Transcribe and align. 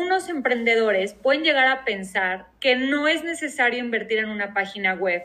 algunos 0.00 0.30
emprendedores 0.30 1.12
pueden 1.12 1.44
llegar 1.44 1.66
a 1.66 1.84
pensar 1.84 2.46
que 2.58 2.74
no 2.74 3.06
es 3.06 3.22
necesario 3.22 3.80
invertir 3.80 4.18
en 4.18 4.30
una 4.30 4.54
página 4.54 4.94
web. 4.94 5.24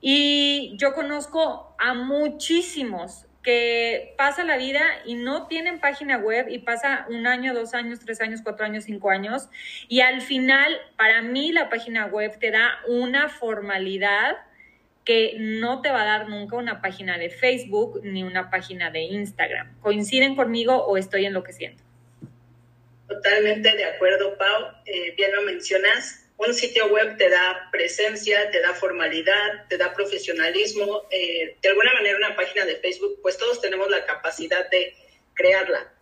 Y 0.00 0.74
yo 0.78 0.94
conozco 0.94 1.76
a 1.78 1.94
muchísimos 1.94 3.26
que 3.44 4.14
pasa 4.18 4.42
la 4.42 4.56
vida 4.56 4.82
y 5.06 5.14
no 5.14 5.46
tienen 5.46 5.78
página 5.78 6.18
web 6.18 6.48
y 6.48 6.58
pasa 6.58 7.06
un 7.08 7.28
año, 7.28 7.54
dos 7.54 7.72
años, 7.72 8.00
tres 8.00 8.20
años, 8.20 8.40
cuatro 8.42 8.66
años, 8.66 8.82
cinco 8.82 9.10
años. 9.10 9.48
Y 9.86 10.00
al 10.00 10.22
final, 10.22 10.76
para 10.96 11.22
mí, 11.22 11.52
la 11.52 11.68
página 11.68 12.06
web 12.06 12.36
te 12.40 12.50
da 12.50 12.72
una 12.88 13.28
formalidad 13.28 14.38
que 15.04 15.36
no 15.38 15.82
te 15.82 15.90
va 15.90 16.02
a 16.02 16.04
dar 16.04 16.28
nunca 16.28 16.56
una 16.56 16.80
página 16.80 17.16
de 17.16 17.30
Facebook 17.30 18.00
ni 18.02 18.24
una 18.24 18.50
página 18.50 18.90
de 18.90 19.02
Instagram. 19.02 19.78
¿Coinciden 19.80 20.34
conmigo 20.34 20.84
o 20.84 20.96
estoy 20.96 21.26
enloqueciendo? 21.26 21.84
Totalmente 23.08 23.76
de 23.76 23.84
acuerdo, 23.84 24.36
Pau. 24.38 24.72
Eh, 24.86 25.12
bien 25.16 25.32
lo 25.34 25.42
mencionas. 25.42 26.20
Un 26.36 26.54
sitio 26.54 26.86
web 26.88 27.16
te 27.16 27.28
da 27.28 27.68
presencia, 27.70 28.50
te 28.50 28.60
da 28.60 28.74
formalidad, 28.74 29.68
te 29.68 29.76
da 29.76 29.92
profesionalismo. 29.92 31.06
Eh, 31.10 31.56
de 31.60 31.68
alguna 31.68 31.92
manera 31.94 32.16
una 32.16 32.34
página 32.34 32.64
de 32.64 32.76
Facebook, 32.76 33.20
pues 33.22 33.36
todos 33.36 33.60
tenemos 33.60 33.88
la 33.90 34.04
capacidad 34.06 34.68
de 34.70 34.94
crearla. 35.34 35.92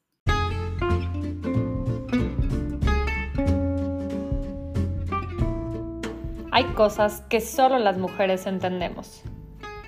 Hay 6.50 6.64
cosas 6.74 7.20
que 7.30 7.41
solo 7.41 7.78
las 7.78 7.98
mujeres 7.98 8.46
entendemos 8.46 9.22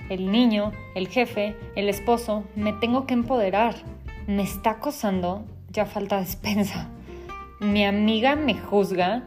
el 0.08 0.30
niño, 0.30 0.72
el 0.94 1.08
jefe, 1.08 1.56
el 1.74 1.88
esposo, 1.88 2.44
me 2.54 2.72
tengo 2.72 3.06
que 3.06 3.14
empoderar. 3.14 3.74
Me 4.26 4.42
está 4.42 4.70
acosando, 4.70 5.44
ya 5.70 5.86
falta 5.86 6.20
despensa. 6.20 6.88
Mi 7.60 7.84
amiga 7.84 8.36
me 8.36 8.54
juzga, 8.54 9.24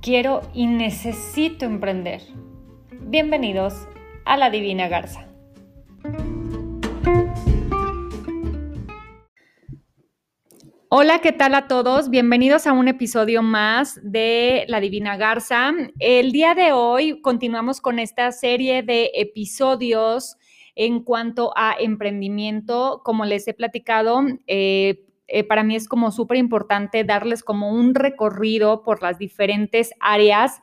quiero 0.00 0.42
y 0.54 0.66
necesito 0.66 1.66
emprender. 1.66 2.22
Bienvenidos 3.00 3.86
a 4.24 4.36
la 4.36 4.50
Divina 4.50 4.88
Garza. 4.88 5.26
Hola, 10.92 11.20
¿qué 11.20 11.30
tal 11.30 11.54
a 11.54 11.68
todos? 11.68 12.10
Bienvenidos 12.10 12.66
a 12.66 12.72
un 12.72 12.88
episodio 12.88 13.44
más 13.44 14.00
de 14.02 14.64
La 14.66 14.80
Divina 14.80 15.16
Garza. 15.16 15.70
El 16.00 16.32
día 16.32 16.56
de 16.56 16.72
hoy 16.72 17.20
continuamos 17.20 17.80
con 17.80 18.00
esta 18.00 18.32
serie 18.32 18.82
de 18.82 19.12
episodios 19.14 20.36
en 20.74 21.04
cuanto 21.04 21.52
a 21.54 21.76
emprendimiento. 21.78 23.02
Como 23.04 23.24
les 23.24 23.46
he 23.46 23.54
platicado, 23.54 24.20
eh, 24.48 25.04
eh, 25.28 25.44
para 25.44 25.62
mí 25.62 25.76
es 25.76 25.86
como 25.86 26.10
súper 26.10 26.38
importante 26.38 27.04
darles 27.04 27.44
como 27.44 27.70
un 27.70 27.94
recorrido 27.94 28.82
por 28.82 29.00
las 29.00 29.16
diferentes 29.16 29.92
áreas 30.00 30.60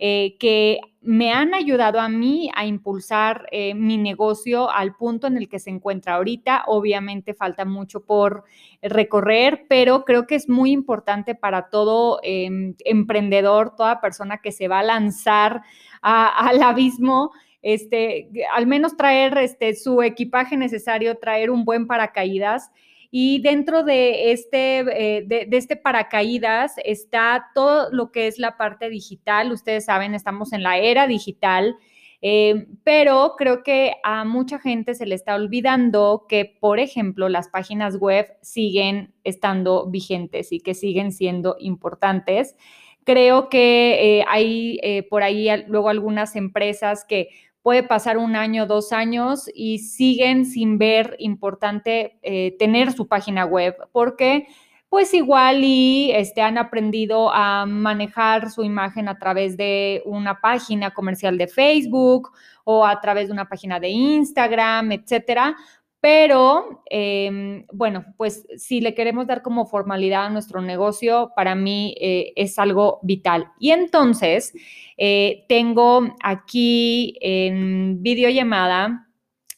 eh, 0.00 0.36
que 0.40 0.80
me 1.00 1.32
han 1.32 1.54
ayudado 1.54 2.00
a 2.00 2.08
mí 2.08 2.50
a 2.54 2.66
impulsar 2.66 3.46
eh, 3.52 3.74
mi 3.74 3.96
negocio 3.98 4.70
al 4.70 4.96
punto 4.96 5.28
en 5.28 5.36
el 5.36 5.48
que 5.48 5.60
se 5.60 5.70
encuentra 5.70 6.14
ahorita. 6.14 6.64
Obviamente 6.66 7.34
falta 7.34 7.64
mucho 7.64 8.04
por 8.04 8.44
recorrer, 8.82 9.66
pero 9.68 10.04
creo 10.04 10.26
que 10.26 10.34
es 10.34 10.48
muy 10.48 10.72
importante 10.72 11.34
para 11.34 11.68
todo 11.70 12.18
em, 12.22 12.74
emprendedor, 12.84 13.76
toda 13.76 14.00
persona 14.00 14.38
que 14.38 14.50
se 14.50 14.66
va 14.66 14.80
a 14.80 14.84
lanzar 14.84 15.62
al 16.02 16.62
abismo. 16.62 17.30
Este, 17.62 18.28
al 18.54 18.66
menos 18.66 18.96
traer 18.96 19.36
este, 19.38 19.74
su 19.74 20.02
equipaje 20.02 20.56
necesario, 20.56 21.18
traer 21.18 21.50
un 21.50 21.64
buen 21.64 21.86
paracaídas 21.86 22.70
y 23.10 23.40
dentro 23.40 23.84
de 23.84 24.32
este, 24.32 24.80
eh, 24.80 25.24
de, 25.26 25.48
este 25.52 25.76
paracaídas 25.76 26.74
está 26.84 27.46
todo 27.54 27.90
lo 27.90 28.12
que 28.12 28.26
es 28.26 28.38
la 28.38 28.56
parte 28.58 28.90
digital. 28.90 29.50
Ustedes 29.50 29.86
saben, 29.86 30.14
estamos 30.14 30.52
en 30.52 30.62
la 30.62 30.78
era 30.78 31.06
digital. 31.06 31.76
Eh, 32.20 32.66
pero 32.82 33.34
creo 33.38 33.62
que 33.62 33.92
a 34.02 34.24
mucha 34.24 34.58
gente 34.58 34.94
se 34.94 35.06
le 35.06 35.14
está 35.14 35.36
olvidando 35.36 36.26
que, 36.28 36.44
por 36.60 36.80
ejemplo, 36.80 37.28
las 37.28 37.48
páginas 37.48 37.96
web 37.96 38.26
siguen 38.42 39.14
estando 39.22 39.88
vigentes 39.88 40.50
y 40.50 40.60
que 40.60 40.74
siguen 40.74 41.12
siendo 41.12 41.56
importantes. 41.60 42.56
Creo 43.04 43.48
que 43.48 44.18
eh, 44.18 44.24
hay 44.28 44.80
por 45.08 45.22
ahí 45.22 45.48
luego 45.68 45.88
algunas 45.88 46.36
empresas 46.36 47.06
que 47.08 47.28
puede 47.62 47.82
pasar 47.82 48.18
un 48.18 48.36
año, 48.36 48.66
dos 48.66 48.92
años 48.92 49.50
y 49.54 49.78
siguen 49.78 50.46
sin 50.46 50.78
ver 50.78 51.16
importante 51.18 52.18
eh, 52.22 52.56
tener 52.58 52.92
su 52.92 53.08
página 53.08 53.44
web 53.44 53.76
porque 53.92 54.46
pues 54.88 55.12
igual 55.12 55.64
y 55.64 56.12
este, 56.12 56.40
han 56.40 56.56
aprendido 56.56 57.30
a 57.30 57.66
manejar 57.66 58.50
su 58.50 58.64
imagen 58.64 59.08
a 59.08 59.18
través 59.18 59.56
de 59.56 60.02
una 60.06 60.40
página 60.40 60.92
comercial 60.92 61.36
de 61.36 61.46
Facebook 61.46 62.30
o 62.64 62.86
a 62.86 62.98
través 63.00 63.26
de 63.28 63.34
una 63.34 63.48
página 63.48 63.78
de 63.80 63.90
Instagram, 63.90 64.92
etcétera, 64.92 65.56
pero, 66.00 66.82
em, 66.90 67.66
bueno, 67.72 68.04
pues 68.16 68.46
si 68.56 68.80
le 68.80 68.94
queremos 68.94 69.26
dar 69.26 69.42
como 69.42 69.66
formalidad 69.66 70.26
a 70.26 70.30
nuestro 70.30 70.60
negocio, 70.62 71.32
para 71.34 71.54
mí 71.56 71.96
eh, 72.00 72.32
es 72.36 72.58
algo 72.58 73.00
vital. 73.02 73.48
Y 73.58 73.72
entonces, 73.72 74.52
eh, 74.96 75.44
tengo 75.48 76.14
aquí 76.22 77.16
en 77.20 78.00
videollamada 78.02 79.08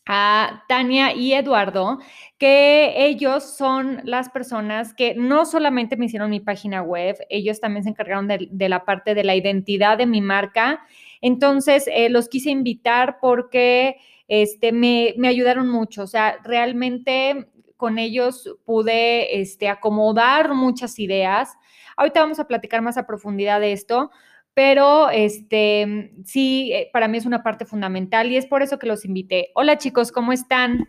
a 0.07 0.65
Tania 0.67 1.15
y 1.15 1.35
Eduardo, 1.35 1.99
que 2.39 2.95
ellos 2.97 3.57
son 3.57 4.01
las 4.05 4.31
personas 4.31 4.95
que 4.95 5.15
no 5.15 5.45
solamente 5.45 5.97
me 5.97 6.07
hicieron 6.07 6.31
mi 6.31 6.41
página 6.41 6.83
web, 6.83 7.17
ellos 7.29 7.61
también 7.61 7.85
se 7.85 7.91
encargaron 7.91 8.27
de, 8.27 8.69
la 8.69 8.85
parte 8.85 9.15
de 9.15 9.25
la 9.25 9.37
identidad 9.37 9.99
de 9.99 10.07
mi 10.07 10.21
marca. 10.21 10.81
Entonces, 11.21 11.87
eh, 11.93 12.09
los 12.09 12.29
quise 12.29 12.51
invitar 12.51 13.19
porque 13.21 13.99
este, 14.31 14.71
me, 14.71 15.13
ayudaron 15.27 15.69
mucho. 15.69 16.05
O 16.05 16.07
sea, 16.07 16.39
realmente 16.45 17.51
con 17.77 17.99
ellos 17.99 18.49
pude 18.65 19.41
este, 19.41 19.69
acomodar 19.69 20.55
muchas 20.55 21.01
ideas. 21.01 21.57
Ahorita 21.97 22.21
vamos 22.21 22.39
a 22.39 22.47
platicar 22.47 22.81
más 22.81 22.97
a 22.97 23.09
profundidad 23.09 23.61
de 23.61 23.73
esto, 23.73 24.13
pero 24.55 25.11
este, 25.11 26.13
sí, 26.25 26.71
eh, 26.73 26.91
para 26.93 27.09
mí 27.09 27.19
es 27.19 27.27
una 27.27 27.43
parte 27.43 27.65
fundamental 27.65 28.31
y 28.31 28.37
es 28.37 28.47
por 28.47 28.63
eso 28.63 28.79
que 28.79 28.87
los 28.87 29.05
invité. 29.05 29.51
Hola 29.57 29.79
chicos, 29.79 30.13
¿cómo 30.13 30.33
están? 30.33 30.89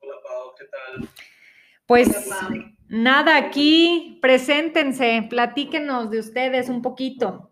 Hola 0.00 0.16
Pau, 0.22 0.54
¿qué 0.58 0.64
tal? 0.66 1.08
Pues 1.86 2.28
nada, 2.88 3.38
aquí 3.38 4.18
preséntense, 4.20 5.26
platíquenos 5.30 6.10
de 6.10 6.18
ustedes 6.18 6.68
un 6.68 6.82
poquito. 6.82 7.49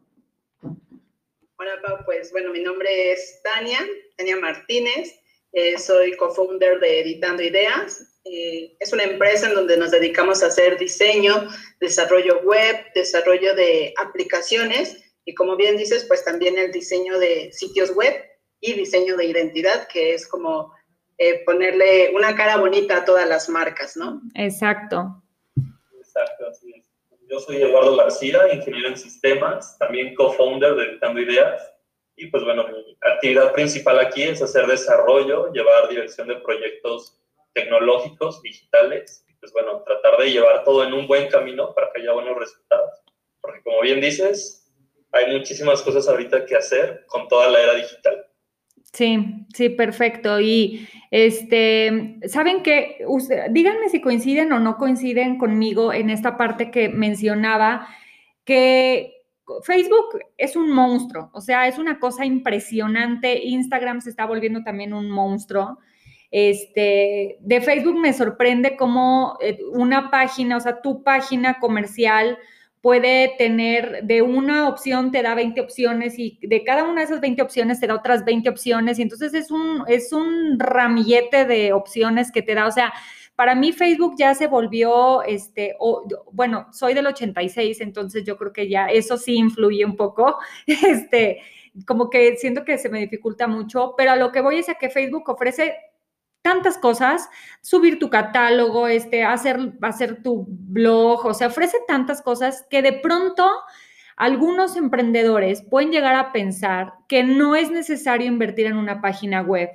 Hola 1.61 1.73
Pau, 1.83 2.05
pues 2.05 2.31
bueno, 2.31 2.53
mi 2.53 2.61
nombre 2.61 3.11
es 3.11 3.41
Tania, 3.43 3.81
Tania 4.17 4.37
Martínez, 4.37 5.19
eh, 5.51 5.77
soy 5.77 6.17
co-founder 6.17 6.79
de 6.79 7.01
Editando 7.01 7.43
Ideas. 7.43 8.21
Eh, 8.25 8.77
es 8.79 8.93
una 8.93 9.03
empresa 9.03 9.49
en 9.49 9.57
donde 9.57 9.77
nos 9.77 9.91
dedicamos 9.91 10.41
a 10.41 10.47
hacer 10.47 10.79
diseño, 10.79 11.49
desarrollo 11.81 12.43
web, 12.43 12.77
desarrollo 12.95 13.57
de 13.57 13.93
aplicaciones 13.97 15.03
y 15.25 15.35
como 15.35 15.57
bien 15.57 15.77
dices, 15.77 16.05
pues 16.05 16.25
también 16.25 16.57
el 16.59 16.71
diseño 16.71 17.19
de 17.19 17.51
sitios 17.53 17.91
web 17.91 18.15
y 18.61 18.75
diseño 18.75 19.17
de 19.17 19.25
identidad, 19.25 19.89
que 19.89 20.15
es 20.15 20.29
como 20.29 20.73
eh, 21.19 21.45
ponerle 21.45 22.13
una 22.15 22.37
cara 22.37 22.59
bonita 22.59 22.99
a 22.99 23.05
todas 23.05 23.29
las 23.29 23.49
marcas, 23.49 23.97
¿no? 23.97 24.23
Exacto. 24.37 25.25
Exacto, 25.99 26.47
así 26.49 26.73
es. 26.77 26.88
Yo 27.29 27.39
soy 27.41 27.61
Eduardo 27.61 27.95
García, 27.95 28.55
ingeniero 28.55 28.89
en 28.89 28.97
sistemas, 28.97 29.77
también 29.79 30.15
co-founder 30.15 30.75
de 30.75 30.85
Editando 30.85 31.21
Ideas. 31.21 31.71
Y 32.17 32.27
pues 32.29 32.43
bueno, 32.43 32.67
mi 32.67 32.97
actividad 33.03 33.53
principal 33.53 34.01
aquí 34.01 34.23
es 34.23 34.41
hacer 34.41 34.67
desarrollo, 34.67 35.53
llevar 35.53 35.89
dirección 35.89 36.29
de 36.29 36.37
proyectos 36.37 37.21
tecnológicos, 37.53 38.41
digitales. 38.41 39.25
Y 39.29 39.35
pues 39.35 39.53
bueno, 39.53 39.83
tratar 39.85 40.17
de 40.19 40.33
llevar 40.33 40.65
todo 40.65 40.85
en 40.85 40.95
un 40.95 41.07
buen 41.07 41.29
camino 41.29 41.75
para 41.75 41.93
que 41.93 42.01
haya 42.01 42.13
buenos 42.13 42.39
resultados. 42.39 42.95
Porque 43.43 43.63
como 43.63 43.83
bien 43.83 44.01
dices, 44.01 44.67
hay 45.13 45.31
muchísimas 45.37 45.83
cosas 45.83 46.09
ahorita 46.09 46.47
que 46.47 46.57
hacer 46.57 47.05
con 47.09 47.29
toda 47.29 47.49
la 47.51 47.61
era 47.61 47.75
digital. 47.75 48.27
Sí, 48.93 49.47
sí, 49.55 49.69
perfecto. 49.69 50.41
Y 50.41 50.89
este, 51.11 52.19
¿saben 52.27 52.63
qué? 52.63 53.05
díganme 53.51 53.89
si 53.89 54.01
coinciden 54.01 54.53
o 54.53 54.59
no 54.59 54.77
coinciden 54.77 55.39
conmigo 55.39 55.93
en 55.93 56.11
esta 56.11 56.37
parte 56.37 56.71
que 56.71 56.89
mencionaba, 56.89 57.89
que 58.45 59.15
Facebook 59.63 60.21
es 60.37 60.57
un 60.57 60.73
monstruo, 60.73 61.31
o 61.33 61.41
sea, 61.41 61.69
es 61.69 61.79
una 61.79 61.99
cosa 61.99 62.25
impresionante. 62.25 63.45
Instagram 63.45 64.01
se 64.01 64.11
está 64.11 64.27
volviendo 64.27 64.63
también 64.63 64.93
un 64.93 65.11
monstruo. 65.11 65.79
Este, 66.31 67.39
de 67.41 67.61
Facebook 67.63 67.99
me 67.99 68.13
sorprende 68.13 68.77
cómo 68.77 69.39
eh, 69.41 69.59
una 69.73 70.11
página, 70.11 70.59
o 70.59 70.61
sea, 70.61 70.83
tu 70.83 71.03
página 71.03 71.59
comercial 71.59 72.39
puede 72.81 73.35
tener 73.39 74.05
de 74.05 74.23
una 74.23 74.69
opción 74.69 75.11
te 75.11 75.23
da 75.23 75.35
20 75.35 75.61
opciones 75.61 76.19
y 76.19 76.39
de 76.43 76.63
cada 76.65 76.85
una 76.85 77.01
de 77.01 77.07
esas 77.07 77.21
20 77.21 77.43
opciones 77.43 77.81
te 77.81 77.87
da 77.87 77.95
otras 77.95 78.25
20 78.25 78.49
opciones. 78.49 78.99
Y 78.99 79.03
entonces 79.03 79.35
es 79.35 79.51
un, 79.51 79.85
es 79.89 80.13
un 80.13 80.59
ramillete 80.59 81.45
de 81.45 81.73
opciones 81.73 82.31
que 82.31 82.43
te 82.43 82.55
da, 82.55 82.67
o 82.67 82.73
sea, 82.73 82.93
para 83.39 83.55
mí 83.55 83.73
Facebook 83.73 84.17
ya 84.19 84.35
se 84.35 84.49
volvió, 84.49 85.23
este, 85.23 85.77
bueno, 86.33 86.67
soy 86.73 86.95
del 86.95 87.07
86, 87.07 87.81
entonces 87.81 88.25
yo 88.25 88.37
creo 88.37 88.53
que 88.53 88.69
ya 88.69 88.87
eso 88.87 89.17
sí 89.17 89.37
influye 89.37 89.85
un 89.85 89.95
poco, 89.95 90.39
este, 90.67 91.41
como 91.87 92.11
que 92.11 92.37
siento 92.37 92.65
que 92.65 92.79
se 92.79 92.89
me 92.89 92.99
dificulta 92.99 93.47
mucho, 93.47 93.95
pero 93.97 94.11
a 94.11 94.17
lo 94.17 94.33
que 94.33 94.41
voy 94.41 94.59
es 94.59 94.69
a 94.69 94.75
que 94.75 94.91
Facebook 94.91 95.29
ofrece 95.29 95.77
tantas 96.49 96.79
cosas, 96.79 97.29
subir 97.61 97.99
tu 97.99 98.09
catálogo, 98.09 98.89
este, 98.89 99.23
hacer, 99.23 100.23
tu 100.23 100.47
blog, 100.49 101.27
o 101.27 101.35
sea, 101.35 101.49
ofrece 101.49 101.77
tantas 101.87 102.23
cosas 102.23 102.65
que 102.71 102.81
de 102.81 102.95
pronto 102.95 103.47
algunos 104.17 104.75
emprendedores 104.75 105.61
pueden 105.61 105.93
llegar 105.93 106.15
a 106.15 106.33
pensar 106.33 106.95
que 107.07 107.23
no 107.23 107.55
es 107.55 107.71
necesario 107.71 108.27
invertir 108.27 108.65
en 108.65 108.79
una 108.79 109.03
página 109.03 109.43
web. 109.43 109.69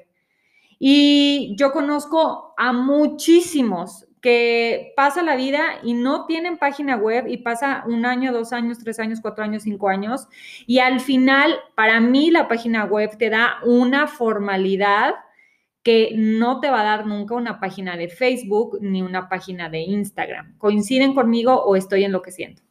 Y 0.79 1.53
yo 1.59 1.71
conozco 1.71 2.55
a 2.57 2.73
muchísimos 2.73 4.07
que 4.19 4.93
pasa 4.95 5.21
la 5.21 5.35
vida 5.35 5.63
y 5.83 5.93
no 5.93 6.25
tienen 6.25 6.57
página 6.57 6.95
web 6.95 7.27
y 7.27 7.37
pasa 7.37 7.83
un 7.85 8.03
año, 8.03 8.33
dos 8.33 8.51
años, 8.51 8.79
tres 8.79 8.97
años, 8.97 9.19
cuatro 9.21 9.43
años, 9.43 9.61
cinco 9.61 9.89
años. 9.89 10.27
Y 10.65 10.79
al 10.79 11.01
final, 11.01 11.53
para 11.75 11.99
mí, 11.99 12.31
la 12.31 12.47
página 12.47 12.85
web 12.85 13.15
te 13.19 13.29
da 13.29 13.59
una 13.63 14.07
formalidad 14.07 15.13
que 15.83 16.11
no 16.15 16.61
te 16.61 16.69
va 16.69 16.81
a 16.81 16.85
dar 16.85 17.05
nunca 17.05 17.35
una 17.35 17.59
página 17.59 17.97
de 17.97 18.07
Facebook 18.07 18.77
ni 18.81 19.01
una 19.01 19.27
página 19.27 19.69
de 19.69 19.79
Instagram. 19.79 20.57
¿Coinciden 20.57 21.13
conmigo 21.13 21.61
o 21.61 21.75
estoy 21.75 22.05
enloqueciendo? 22.05 22.61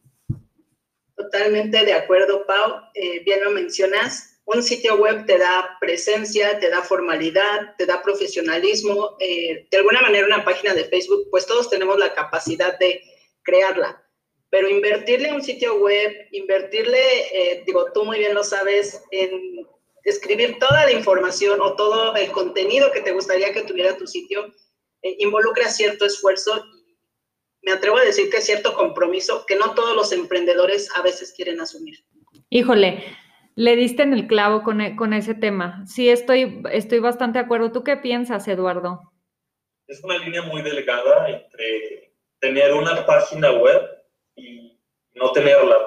Totalmente 1.15 1.85
de 1.85 1.93
acuerdo, 1.93 2.45
Pau. 2.47 2.81
Eh, 2.95 3.23
bien 3.23 3.43
lo 3.43 3.51
mencionas. 3.51 4.41
Un 4.45 4.63
sitio 4.63 4.97
web 4.97 5.25
te 5.25 5.37
da 5.37 5.77
presencia, 5.79 6.59
te 6.59 6.69
da 6.69 6.81
formalidad, 6.81 7.75
te 7.77 7.85
da 7.85 8.01
profesionalismo. 8.01 9.15
Eh, 9.19 9.67
de 9.69 9.77
alguna 9.77 10.01
manera 10.01 10.25
una 10.25 10.43
página 10.43 10.73
de 10.73 10.85
Facebook, 10.85 11.27
pues 11.29 11.45
todos 11.45 11.69
tenemos 11.69 11.97
la 11.99 12.13
capacidad 12.13 12.77
de 12.79 13.01
crearla. 13.43 14.03
Pero 14.49 14.69
invertirle 14.69 15.29
en 15.29 15.35
un 15.35 15.43
sitio 15.43 15.79
web, 15.79 16.11
invertirle, 16.31 16.99
eh, 17.31 17.63
digo, 17.65 17.91
tú 17.93 18.05
muy 18.05 18.19
bien 18.19 18.33
lo 18.33 18.43
sabes, 18.43 19.03
en 19.11 19.65
escribir 20.03 20.57
toda 20.59 20.85
la 20.85 20.91
información 20.91 21.61
o 21.61 21.75
todo 21.75 22.15
el 22.15 22.31
contenido 22.31 22.91
que 22.91 23.01
te 23.01 23.11
gustaría 23.11 23.53
que 23.53 23.63
tuviera 23.63 23.97
tu 23.97 24.05
sitio 24.05 24.53
eh, 25.01 25.15
involucra 25.19 25.69
cierto 25.69 26.05
esfuerzo 26.05 26.65
y 26.75 26.95
me 27.61 27.71
atrevo 27.71 27.97
a 27.97 28.03
decir 28.03 28.29
que 28.29 28.37
es 28.37 28.45
cierto 28.45 28.73
compromiso 28.73 29.45
que 29.45 29.55
no 29.55 29.73
todos 29.73 29.95
los 29.95 30.11
emprendedores 30.11 30.89
a 30.95 31.01
veces 31.01 31.33
quieren 31.35 31.61
asumir. 31.61 31.99
Híjole, 32.49 33.03
le 33.55 33.75
diste 33.75 34.03
en 34.03 34.13
el 34.13 34.27
clavo 34.27 34.63
con, 34.63 34.81
e, 34.81 34.95
con 34.95 35.13
ese 35.13 35.33
tema. 35.33 35.83
Sí, 35.85 36.09
estoy, 36.09 36.61
estoy 36.71 36.99
bastante 36.99 37.39
de 37.39 37.45
acuerdo. 37.45 37.71
¿Tú 37.71 37.83
qué 37.83 37.97
piensas, 37.97 38.47
Eduardo? 38.47 38.99
Es 39.87 40.03
una 40.03 40.17
línea 40.17 40.41
muy 40.41 40.61
delgada 40.61 41.29
entre 41.29 42.13
tener 42.39 42.73
una 42.73 43.05
página 43.05 43.51
web 43.51 43.81
y 44.35 44.79
no 45.13 45.31
tenerla, 45.31 45.77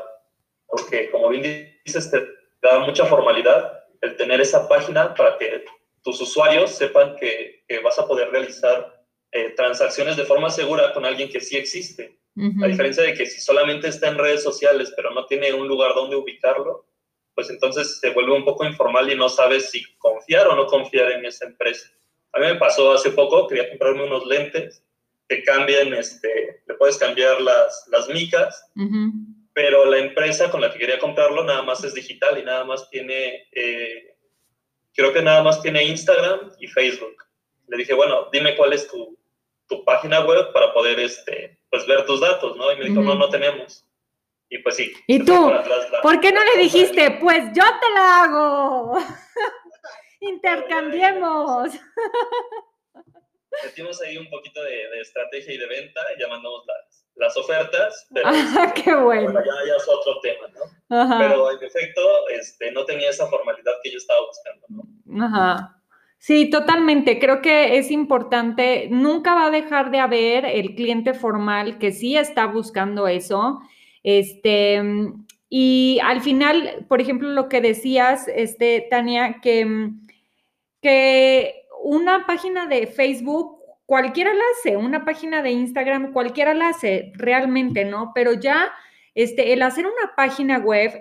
porque 0.66 1.10
como 1.10 1.28
bien 1.28 1.42
dices, 1.84 2.10
te 2.10 2.26
da 2.62 2.80
mucha 2.80 3.04
formalidad 3.06 3.86
el 4.00 4.16
tener 4.16 4.40
esa 4.40 4.69
página 4.69 5.14
para 5.14 5.37
que 5.38 5.64
tus 6.02 6.20
usuarios 6.20 6.70
sepan 6.70 7.16
que, 7.16 7.64
vas 7.82 7.98
a 7.98 8.06
poder 8.06 8.31
realizar 8.31 9.04
eh, 9.32 9.52
transacciones 9.56 10.16
de 10.16 10.25
forma 10.25 10.50
segura 10.50 10.93
con 10.93 11.04
alguien 11.04 11.28
que 11.28 11.40
sí 11.40 11.56
existe. 11.56 12.19
A 12.62 12.66
diferencia 12.66 13.02
de 13.02 13.14
que 13.14 13.25
si 13.25 13.40
solamente 13.40 13.88
está 13.88 14.08
en 14.08 14.19
redes 14.19 14.43
sociales, 14.43 14.93
pero 14.94 15.10
no 15.12 15.25
tiene 15.25 15.54
un 15.54 15.66
lugar 15.66 15.94
donde 15.94 16.16
ubicarlo, 16.16 16.87
pues 17.34 17.48
entonces 17.48 17.98
se 17.98 18.10
vuelve 18.10 18.32
un 18.32 18.44
poco 18.44 18.64
informal 18.64 19.10
y 19.10 19.16
no 19.16 19.31
sabes 19.31 19.70
si 19.70 19.82
confiar 19.96 20.46
o 20.49 20.54
no 20.54 20.66
confiar 20.66 21.12
en 21.12 21.25
esa 21.25 21.46
empresa. 21.46 21.88
A 22.32 22.40
mí 22.40 22.46
me 22.46 22.56
pasó 22.56 22.92
hace 22.92 23.10
poco, 23.10 23.46
quería 23.46 23.70
comprarme 23.70 24.04
unos 24.04 24.26
lentes 24.26 24.82
que 25.28 25.42
cambian, 25.42 25.94
este, 25.94 26.62
le 26.66 26.75
puedes 26.75 26.99
cambiar 26.99 27.40
las, 27.40 27.88
las 27.90 28.08
micas, 28.08 28.70
pero 29.56 29.87
la 29.87 29.97
empresa 29.97 30.50
con 30.50 30.61
la 30.61 30.70
que 30.70 30.79
quería 30.79 30.99
comprarlo 30.99 31.43
nada 31.43 31.62
más 31.62 31.82
es 31.82 31.94
digital 31.94 32.38
y 32.38 32.43
nada 32.43 32.62
más 32.64 32.91
tiene, 32.91 33.49
eh, 33.53 34.14
creo 34.94 35.14
que 35.14 35.23
nada 35.23 35.43
más 35.43 35.62
tiene 35.62 35.82
Instagram 35.82 36.53
y 36.61 36.67
Facebook. 36.67 37.25
Le 37.67 37.79
dije, 37.79 37.94
bueno, 37.94 38.29
dime 38.31 38.55
cuál 38.55 38.75
es 38.75 38.87
tu, 38.87 39.19
tu 39.67 39.82
página 39.82 40.20
web 40.26 40.53
para 40.53 40.75
poder 40.75 41.00
este, 41.00 41.58
pues, 41.70 41.87
ver 41.87 42.05
tus 42.05 42.20
datos, 42.20 42.55
¿no? 42.58 42.70
Y 42.70 42.76
me 42.76 42.85
dijo, 42.85 43.00
no, 43.00 43.14
no 43.14 43.31
tenemos. 43.31 43.82
Y 44.50 44.58
pues 44.58 44.76
sí. 44.76 44.93
¿Y 45.06 45.25
tú? 45.25 45.50
¿Por 46.02 46.20
qué 46.20 46.32
no 46.32 46.44
le 46.44 46.61
dijiste, 46.61 47.12
pues 47.12 47.44
yo 47.55 47.64
te 47.64 47.94
la 47.94 48.25
hago? 48.25 48.99
Intercambiemos 50.20 51.73
metimos 53.64 54.00
ahí 54.02 54.17
un 54.17 54.29
poquito 54.29 54.62
de, 54.62 55.00
estrategia 55.00 55.55
y 55.55 55.59
de 55.59 55.67
venta, 55.67 56.00
ya 56.19 56.29
mandamos 56.29 56.64
las, 56.67 57.06
las 57.16 57.36
ofertas, 57.36 58.06
pero 58.12 58.28
ah, 58.28 58.72
qué 58.84 58.94
bueno. 58.94 59.32
ya, 59.32 59.76
es 59.76 59.88
otro 59.88 60.20
tema, 60.20 60.48
¿no? 60.48 61.18
Pero 61.18 61.50
en 61.50 61.64
efecto, 61.64 62.00
este, 62.30 62.70
no 62.72 62.84
tenía 62.84 63.10
esa 63.10 63.26
formalidad 63.26 63.72
que 63.82 63.90
yo 63.90 63.98
estaba 63.98 64.20
buscando, 64.26 64.66
¿no? 64.68 65.24
Ajá. 65.24 65.72
Sí, 66.18 66.50
totalmente. 66.50 67.18
Creo 67.18 67.40
que 67.42 67.78
es 67.78 67.90
importante, 67.90 68.88
nunca 68.90 69.34
va 69.34 69.46
a 69.46 69.50
dejar 69.50 69.90
de 69.90 70.00
haber 70.00 70.44
el 70.44 70.74
cliente 70.74 71.14
formal 71.14 71.78
que 71.78 71.92
sí 71.92 72.16
está 72.16 72.46
buscando 72.46 73.06
eso. 73.06 73.60
Este, 74.02 74.82
y 75.48 76.00
al 76.02 76.20
final, 76.22 76.86
por 76.88 77.00
ejemplo, 77.00 77.28
lo 77.28 77.48
que 77.48 77.60
decías, 77.60 78.28
este, 78.28 78.86
Tania, 78.90 79.40
que, 79.42 79.90
que 80.80 81.66
una 81.82 82.26
página 82.26 82.66
de 82.66 82.86
Facebook, 82.86 83.56
cualquiera 83.87 84.35
la 84.35 84.43
hace, 84.59 84.77
una 84.77 85.05
página 85.05 85.43
de 85.43 85.50
Instagram, 85.53 86.12
cualquiera 86.12 86.55
la 86.55 86.69
hace, 86.69 87.12
realmente, 87.15 87.85
¿no? 87.85 88.12
Pero 88.15 88.33
ya, 88.35 88.73
este, 89.14 89.52
el 89.52 89.62
hacer 89.62 89.87
una 89.87 90.14
página 90.16 90.59
web 90.59 90.93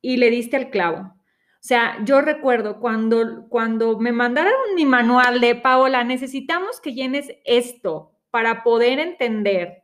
y 0.00 0.18
le 0.18 0.30
diste 0.30 0.56
el 0.56 0.70
clavo. 0.70 1.14
O 1.60 1.62
sea, 1.62 1.98
yo 2.04 2.20
recuerdo 2.20 2.80
cuando, 2.80 3.46
cuando 3.48 3.98
me 3.98 4.12
mandaron 4.12 4.54
mi 4.74 4.86
manual 4.86 5.40
de 5.40 5.56
Paola, 5.56 6.04
necesitamos 6.04 6.80
que 6.80 6.94
llenes 6.94 7.32
esto 7.44 8.12
para 8.30 8.62
poder 8.62 8.98
entender 8.98 9.82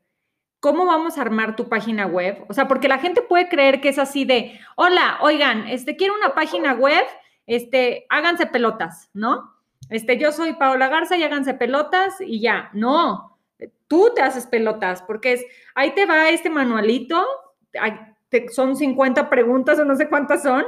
cómo 0.61 0.87
vamos 0.87 1.19
a 1.19 1.23
armar 1.23 1.55
tu 1.55 1.69
página 1.69 2.07
web. 2.07 2.45
O 2.49 2.55
sea, 2.55 2.67
porque 2.67 2.89
la 2.89 2.99
gente 2.99 3.21
puede 3.23 3.49
creer 3.49 3.81
que 3.81 3.91
es 3.91 3.99
así 3.99 4.25
de, 4.25 4.59
hola, 4.77 5.19
oigan, 5.21 5.69
este, 5.69 5.97
quiero 5.97 6.15
una 6.15 6.35
página 6.35 6.73
web, 6.75 7.05
este, 7.47 8.07
háganse 8.09 8.47
pelotas, 8.47 9.11
¿no? 9.13 9.56
Este, 9.91 10.19
yo 10.19 10.33
soy 10.33 10.55
Paola 10.55 10.89
Garza 10.89 11.17
y 11.17 11.23
háganse 11.23 11.55
pelotas 11.55 12.21
y 12.21 12.41
ya. 12.41 12.71
No, 12.73 13.39
tú 13.89 14.13
te 14.15 14.23
haces 14.23 14.47
pelotas 14.47 15.03
porque 15.03 15.35
es, 15.35 15.45
ahí 15.75 15.95
te 15.95 16.07
va 16.07 16.31
este 16.31 16.51
manualito, 16.51 17.25
son 18.51 18.77
50 18.77 19.31
preguntas 19.31 19.79
o 19.79 19.85
no 19.85 19.97
sé 19.97 20.09
cuántas 20.09 20.43
son, 20.43 20.65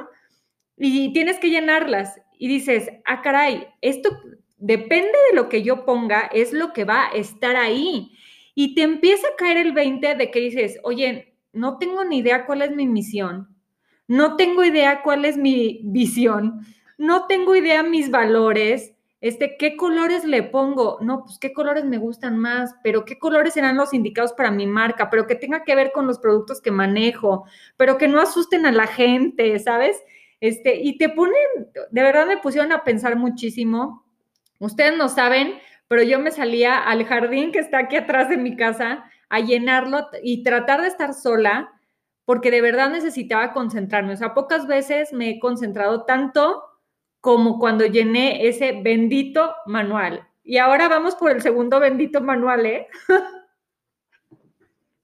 y 0.77 1.12
tienes 1.12 1.38
que 1.38 1.50
llenarlas. 1.50 2.21
Y 2.38 2.49
dices, 2.49 2.91
ah, 3.05 3.21
caray, 3.21 3.67
esto 3.81 4.11
depende 4.57 5.12
de 5.31 5.37
lo 5.37 5.49
que 5.49 5.62
yo 5.62 5.85
ponga, 5.85 6.31
es 6.33 6.53
lo 6.53 6.73
que 6.73 6.85
va 6.85 7.07
a 7.07 7.11
estar 7.11 7.57
ahí. 7.57 8.12
Y 8.55 8.75
te 8.75 8.83
empieza 8.83 9.27
a 9.29 9.37
caer 9.37 9.57
el 9.57 9.73
20 9.73 10.15
de 10.15 10.31
que 10.31 10.41
dices, 10.41 10.79
oye, 10.83 11.35
no 11.53 11.79
tengo 11.79 12.05
ni 12.05 12.19
idea 12.19 12.47
cuál 12.47 12.62
es 12.62 12.75
mi 12.75 12.87
misión, 12.87 13.49
no 14.07 14.37
tengo 14.37 14.65
idea 14.65 15.03
cuál 15.03 15.25
es 15.25 15.37
mi 15.37 15.81
visión, 15.85 16.61
no 16.97 17.27
tengo 17.27 17.55
idea 17.55 17.83
mis 17.83 18.11
valores, 18.11 18.95
este, 19.21 19.57
¿qué 19.57 19.77
colores 19.77 20.25
le 20.25 20.45
pongo? 20.45 20.99
No, 21.01 21.25
pues 21.25 21.39
qué 21.39 21.53
colores 21.53 21.85
me 21.85 21.99
gustan 21.99 22.39
más, 22.39 22.75
pero 22.85 23.05
qué 23.05 23.19
colores 23.19 23.55
serán 23.55 23.77
los 23.77 23.93
indicados 23.93 24.33
para 24.33 24.53
mi 24.53 24.67
marca, 24.67 25.11
pero 25.11 25.27
que 25.27 25.35
tenga 25.35 25.65
que 25.65 25.75
ver 25.75 25.91
con 25.93 26.07
los 26.07 26.21
productos 26.21 26.61
que 26.61 26.71
manejo, 26.71 27.45
pero 27.77 27.99
que 27.99 28.07
no 28.07 28.21
asusten 28.21 28.65
a 28.65 28.73
la 28.73 28.87
gente, 28.87 29.59
¿sabes? 29.59 30.01
Este, 30.41 30.77
y 30.77 30.99
te 30.99 31.09
ponen, 31.09 31.35
de 31.91 32.03
verdad 32.03 32.27
me 32.27 32.39
pusieron 32.39 32.71
a 32.71 32.85
pensar 32.85 33.17
muchísimo. 33.17 34.05
Ustedes 34.61 34.97
no 34.97 35.09
saben, 35.09 35.55
pero 35.89 36.03
yo 36.03 36.21
me 36.21 36.31
salía 36.31 36.79
al 36.79 37.05
jardín 37.05 37.51
que 37.51 37.59
está 37.59 37.79
aquí 37.79 37.97
atrás 37.97 38.29
de 38.29 38.37
mi 38.37 38.57
casa 38.57 39.05
a 39.31 39.41
llenarlo 39.41 40.07
y 40.23 40.45
tratar 40.45 40.83
de 40.83 40.89
estar 40.89 41.13
sola, 41.13 41.73
porque 42.25 42.53
de 42.53 42.61
verdad 42.61 42.91
necesitaba 42.91 43.53
concentrarme. 43.53 44.13
O 44.13 44.17
sea, 44.17 44.35
pocas 44.35 44.69
veces 44.69 45.13
me 45.13 45.31
he 45.31 45.41
concentrado 45.41 46.05
tanto 46.05 46.68
como 47.29 47.59
cuando 47.59 47.85
llené 47.85 48.49
ese 48.49 48.73
bendito 48.73 49.55
manual. 49.67 50.27
Y 50.45 50.57
ahora 50.57 50.89
vamos 50.89 51.15
por 51.15 51.31
el 51.31 51.43
segundo 51.43 51.79
bendito 51.79 52.23
manual, 52.23 52.65
¿eh? 52.65 52.89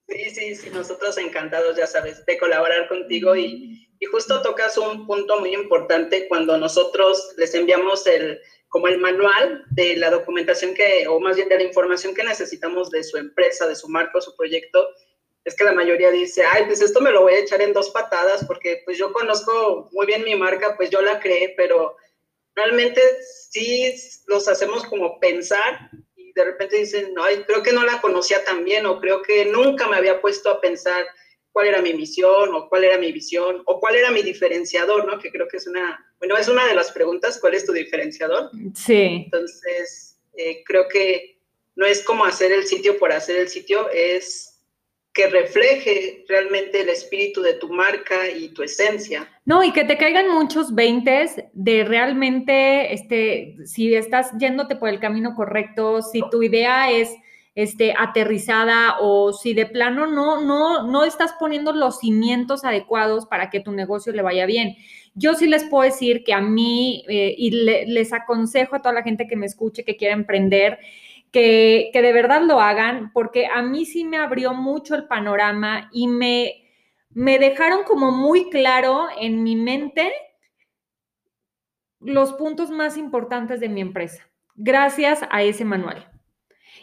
Sí, 0.07 0.29
sí, 0.31 0.55
sí, 0.55 0.69
nosotros 0.71 1.19
encantados, 1.19 1.77
ya 1.77 1.85
sabes, 1.85 2.25
de 2.25 2.39
colaborar 2.39 2.87
contigo 2.87 3.35
y, 3.35 3.87
y, 3.99 4.05
justo 4.07 4.41
tocas 4.41 4.75
un 4.79 5.05
punto 5.05 5.39
muy 5.39 5.53
importante 5.53 6.27
cuando 6.27 6.57
nosotros 6.57 7.35
les 7.37 7.53
enviamos 7.53 8.07
el, 8.07 8.39
como 8.69 8.87
el 8.87 8.97
manual 8.97 9.63
de 9.69 9.95
la 9.97 10.09
documentación 10.09 10.73
que, 10.73 11.07
o 11.07 11.19
más 11.19 11.35
bien 11.35 11.49
de 11.49 11.57
la 11.57 11.63
información 11.63 12.15
que 12.15 12.23
necesitamos 12.23 12.89
de 12.89 13.03
su 13.03 13.17
empresa, 13.17 13.67
de 13.67 13.75
su 13.75 13.87
marco, 13.87 14.19
su 14.19 14.35
proyecto, 14.35 14.87
es 15.43 15.55
que 15.55 15.63
la 15.63 15.73
mayoría 15.73 16.09
dice, 16.09 16.43
ay, 16.43 16.65
pues 16.65 16.81
esto 16.81 17.01
me 17.01 17.11
lo 17.11 17.21
voy 17.21 17.33
a 17.33 17.39
echar 17.41 17.61
en 17.61 17.73
dos 17.73 17.91
patadas 17.91 18.43
porque 18.45 18.81
pues 18.83 18.97
yo 18.97 19.13
conozco 19.13 19.89
muy 19.91 20.07
bien 20.07 20.23
mi 20.23 20.35
marca, 20.35 20.75
pues 20.75 20.89
yo 20.89 21.01
la 21.01 21.19
creé, 21.19 21.53
pero 21.55 21.97
realmente 22.55 23.01
sí 23.49 23.93
los 24.27 24.47
hacemos 24.47 24.85
como 24.85 25.19
pensar 25.19 25.91
de 26.35 26.43
repente 26.43 26.77
dicen, 26.77 27.13
no, 27.13 27.23
creo 27.47 27.63
que 27.63 27.71
no 27.71 27.83
la 27.85 28.01
conocía 28.01 28.43
tan 28.43 28.65
bien 28.65 28.85
o 28.85 28.99
creo 28.99 29.21
que 29.21 29.45
nunca 29.45 29.87
me 29.87 29.95
había 29.95 30.21
puesto 30.21 30.49
a 30.49 30.59
pensar 30.59 31.05
cuál 31.53 31.67
era 31.67 31.81
mi 31.81 31.93
misión 31.93 32.53
o 32.53 32.67
cuál 32.67 32.83
era 32.83 32.97
mi 32.97 33.13
visión 33.13 33.63
o 33.65 33.79
cuál 33.79 33.95
era 33.95 34.11
mi 34.11 34.21
diferenciador, 34.21 35.05
¿no? 35.05 35.17
Que 35.17 35.31
creo 35.31 35.47
que 35.47 35.57
es 35.57 35.65
una, 35.65 36.13
bueno, 36.19 36.35
es 36.37 36.49
una 36.49 36.67
de 36.67 36.75
las 36.75 36.91
preguntas, 36.91 37.39
¿cuál 37.39 37.53
es 37.53 37.65
tu 37.65 37.71
diferenciador? 37.71 38.51
Sí. 38.75 39.23
Entonces, 39.23 40.19
eh, 40.35 40.61
creo 40.65 40.89
que 40.89 41.39
no 41.75 41.85
es 41.85 42.03
como 42.03 42.25
hacer 42.25 42.51
el 42.51 42.67
sitio 42.67 42.99
por 42.99 43.13
hacer 43.13 43.37
el 43.37 43.47
sitio, 43.47 43.89
es 43.91 44.54
que 45.15 45.27
refleje 45.27 46.25
realmente 46.27 46.81
el 46.81 46.89
espíritu 46.89 47.41
de 47.41 47.53
tu 47.53 47.69
marca 47.69 48.29
y 48.29 48.49
tu 48.49 48.63
esencia. 48.63 49.25
No, 49.45 49.63
y 49.63 49.71
que 49.71 49.85
te 49.85 49.97
caigan 49.97 50.29
muchos 50.29 50.75
veintes 50.75 51.41
de 51.53 51.85
realmente, 51.85 52.93
este, 52.93 53.55
si 53.63 53.95
estás 53.95 54.37
yéndote 54.37 54.75
por 54.75 54.89
el 54.89 54.99
camino 54.99 55.33
correcto, 55.33 56.01
si 56.01 56.21
tu 56.29 56.43
idea 56.43 56.91
es 56.91 57.15
este, 57.55 57.93
aterrizada 57.97 58.97
o 58.99 59.31
si 59.31 59.53
de 59.53 59.65
plano 59.65 60.05
no, 60.05 60.41
no, 60.41 60.85
no 60.85 61.05
estás 61.05 61.33
poniendo 61.39 61.71
los 61.71 61.99
cimientos 61.99 62.65
adecuados 62.65 63.25
para 63.25 63.49
que 63.49 63.61
tu 63.61 63.71
negocio 63.71 64.11
le 64.11 64.21
vaya 64.21 64.45
bien. 64.45 64.75
Yo 65.13 65.33
sí 65.35 65.47
les 65.47 65.63
puedo 65.63 65.83
decir 65.83 66.25
que 66.25 66.33
a 66.33 66.41
mí, 66.41 67.05
eh, 67.07 67.33
y 67.37 67.51
les 67.51 68.11
aconsejo 68.11 68.75
a 68.75 68.81
toda 68.81 68.93
la 68.93 69.03
gente 69.03 69.27
que 69.27 69.37
me 69.37 69.45
escuche, 69.45 69.85
que 69.85 69.95
quiera 69.95 70.13
emprender, 70.13 70.77
que, 71.35 71.91
de 71.93 72.13
verdad 72.13 72.43
lo 72.43 72.61
hagan, 72.61 73.11
porque 73.11 73.45
a 73.47 73.61
mí 73.61 73.85
sí 73.85 74.05
me 74.05 74.15
abrió 74.15 74.53
mucho 74.53 74.95
el 74.95 75.05
panorama 75.05 75.89
y 75.91 76.07
me, 76.07 76.63
me 77.09 77.39
dejaron 77.39 77.83
como 77.83 78.09
muy 78.11 78.49
claro 78.49 79.07
en 79.19 79.43
mi 79.43 79.57
mente 79.57 80.13
los 81.99 82.31
puntos 82.33 82.69
más 82.69 82.95
importantes 82.95 83.59
de 83.59 83.67
mi 83.67 83.81
empresa, 83.81 84.25
gracias 84.55 85.23
a 85.29 85.43
ese 85.43 85.65
manual. 85.65 86.09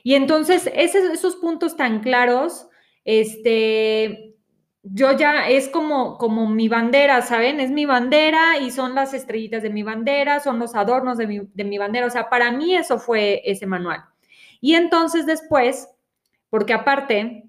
Y 0.02 0.16
entonces, 0.16 0.70
esos 0.74 1.36
puntos 1.36 1.74
tan 1.74 2.00
claros, 2.00 2.68
este, 3.06 4.36
yo 4.82 5.16
ya 5.16 5.48
es 5.48 5.70
como, 5.70 6.18
como 6.18 6.46
mi 6.46 6.68
bandera, 6.68 7.22
¿saben? 7.22 7.58
Es 7.58 7.70
mi 7.70 7.86
bandera 7.86 8.58
y 8.58 8.70
son 8.70 8.94
las 8.94 9.14
estrellitas 9.14 9.62
de 9.62 9.70
mi 9.70 9.82
bandera, 9.82 10.40
son 10.40 10.58
los 10.58 10.74
adornos 10.74 11.16
de 11.16 11.26
mi, 11.26 11.40
de 11.54 11.64
mi 11.64 11.78
bandera. 11.78 12.06
O 12.06 12.10
sea, 12.10 12.28
para 12.28 12.52
mí 12.52 12.74
eso 12.74 12.98
fue 12.98 13.40
ese 13.46 13.66
manual. 13.66 14.11
Y 14.62 14.76
entonces 14.76 15.26
después, 15.26 15.88
porque 16.48 16.72
aparte, 16.72 17.42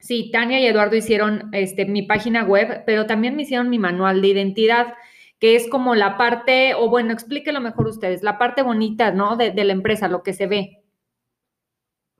sí, 0.00 0.30
Tania 0.32 0.58
y 0.58 0.66
Eduardo 0.66 0.96
hicieron 0.96 1.50
este, 1.52 1.84
mi 1.84 2.02
página 2.02 2.42
web, 2.42 2.84
pero 2.86 3.06
también 3.06 3.36
me 3.36 3.42
hicieron 3.42 3.68
mi 3.68 3.78
manual 3.78 4.22
de 4.22 4.28
identidad, 4.28 4.94
que 5.38 5.56
es 5.56 5.68
como 5.68 5.94
la 5.94 6.16
parte, 6.16 6.74
o 6.74 6.88
bueno, 6.88 7.12
explíquelo 7.12 7.60
mejor 7.60 7.86
ustedes, 7.86 8.22
la 8.22 8.38
parte 8.38 8.62
bonita, 8.62 9.10
¿no? 9.12 9.36
De, 9.36 9.50
de 9.50 9.64
la 9.64 9.74
empresa, 9.74 10.08
lo 10.08 10.22
que 10.22 10.32
se 10.32 10.46
ve. 10.46 10.82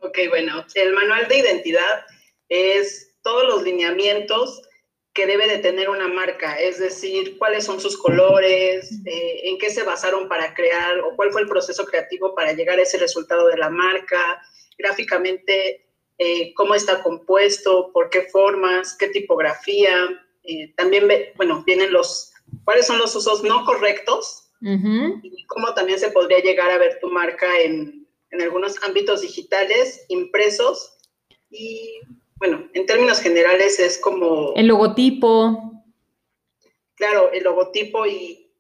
Ok, 0.01 0.19
bueno, 0.29 0.63
el 0.75 0.93
manual 0.93 1.27
de 1.29 1.39
identidad 1.39 2.05
es 2.51 3.17
todos 3.23 3.45
los 3.45 3.63
lineamientos 3.63 4.61
que 5.15 5.27
debe 5.27 5.47
de 5.47 5.59
tener 5.59 5.89
una 5.89 6.09
marca, 6.09 6.55
es 6.55 6.81
decir, 6.81 7.39
cuáles 7.39 7.65
son 7.65 7.81
sus 7.81 7.97
colores, 7.97 8.91
eh, 9.07 9.41
en 9.45 9.59
qué 9.59 9.71
se 9.71 9.85
basaron 9.85 10.29
para 10.29 10.53
crear 10.55 10.99
o 11.01 11.15
cuál 11.15 11.31
fue 11.31 11.43
el 11.43 11.49
proceso 11.49 11.85
creativo 11.85 12.35
para 12.35 12.53
llegar 12.53 12.81
a 12.81 12.83
ese 12.83 12.99
resultado 12.99 13.47
de 13.47 13.57
la 13.57 13.71
marca, 13.71 14.43
gráficamente 14.77 15.87
eh, 16.19 16.53
cómo 16.55 16.75
está 16.75 17.01
compuesto, 17.01 17.93
por 17.93 18.11
qué 18.11 18.23
formas, 18.23 18.97
qué 18.99 19.09
tipografía. 19.09 20.21
Eh, 20.43 20.75
también, 20.77 21.09
bueno, 21.37 21.63
vienen 21.65 21.93
los, 21.93 22.33
cuáles 22.65 22.85
son 22.85 22.99
los 22.99 23.15
usos 23.15 23.45
no 23.45 23.65
correctos 23.65 24.51
y 24.61 25.45
cómo 25.47 25.75
también 25.75 25.99
se 25.99 26.11
podría 26.11 26.41
llegar 26.41 26.71
a 26.71 26.79
ver 26.79 26.99
tu 26.99 27.11
marca 27.11 27.61
en, 27.61 28.09
en 28.31 28.43
algunos 28.43 28.83
ámbitos 28.83 29.21
digitales, 29.21 30.07
impresos 30.09 30.97
y 31.51 32.01
bueno, 32.37 32.69
en 32.75 32.87
términos 32.87 33.21
generales 33.21 33.79
es 33.79 33.99
como... 33.99 34.53
El 34.55 34.67
logotipo. 34.67 35.83
Claro, 36.95 37.31
el 37.33 37.45
logotipo 37.45 38.07
y 38.07 38.51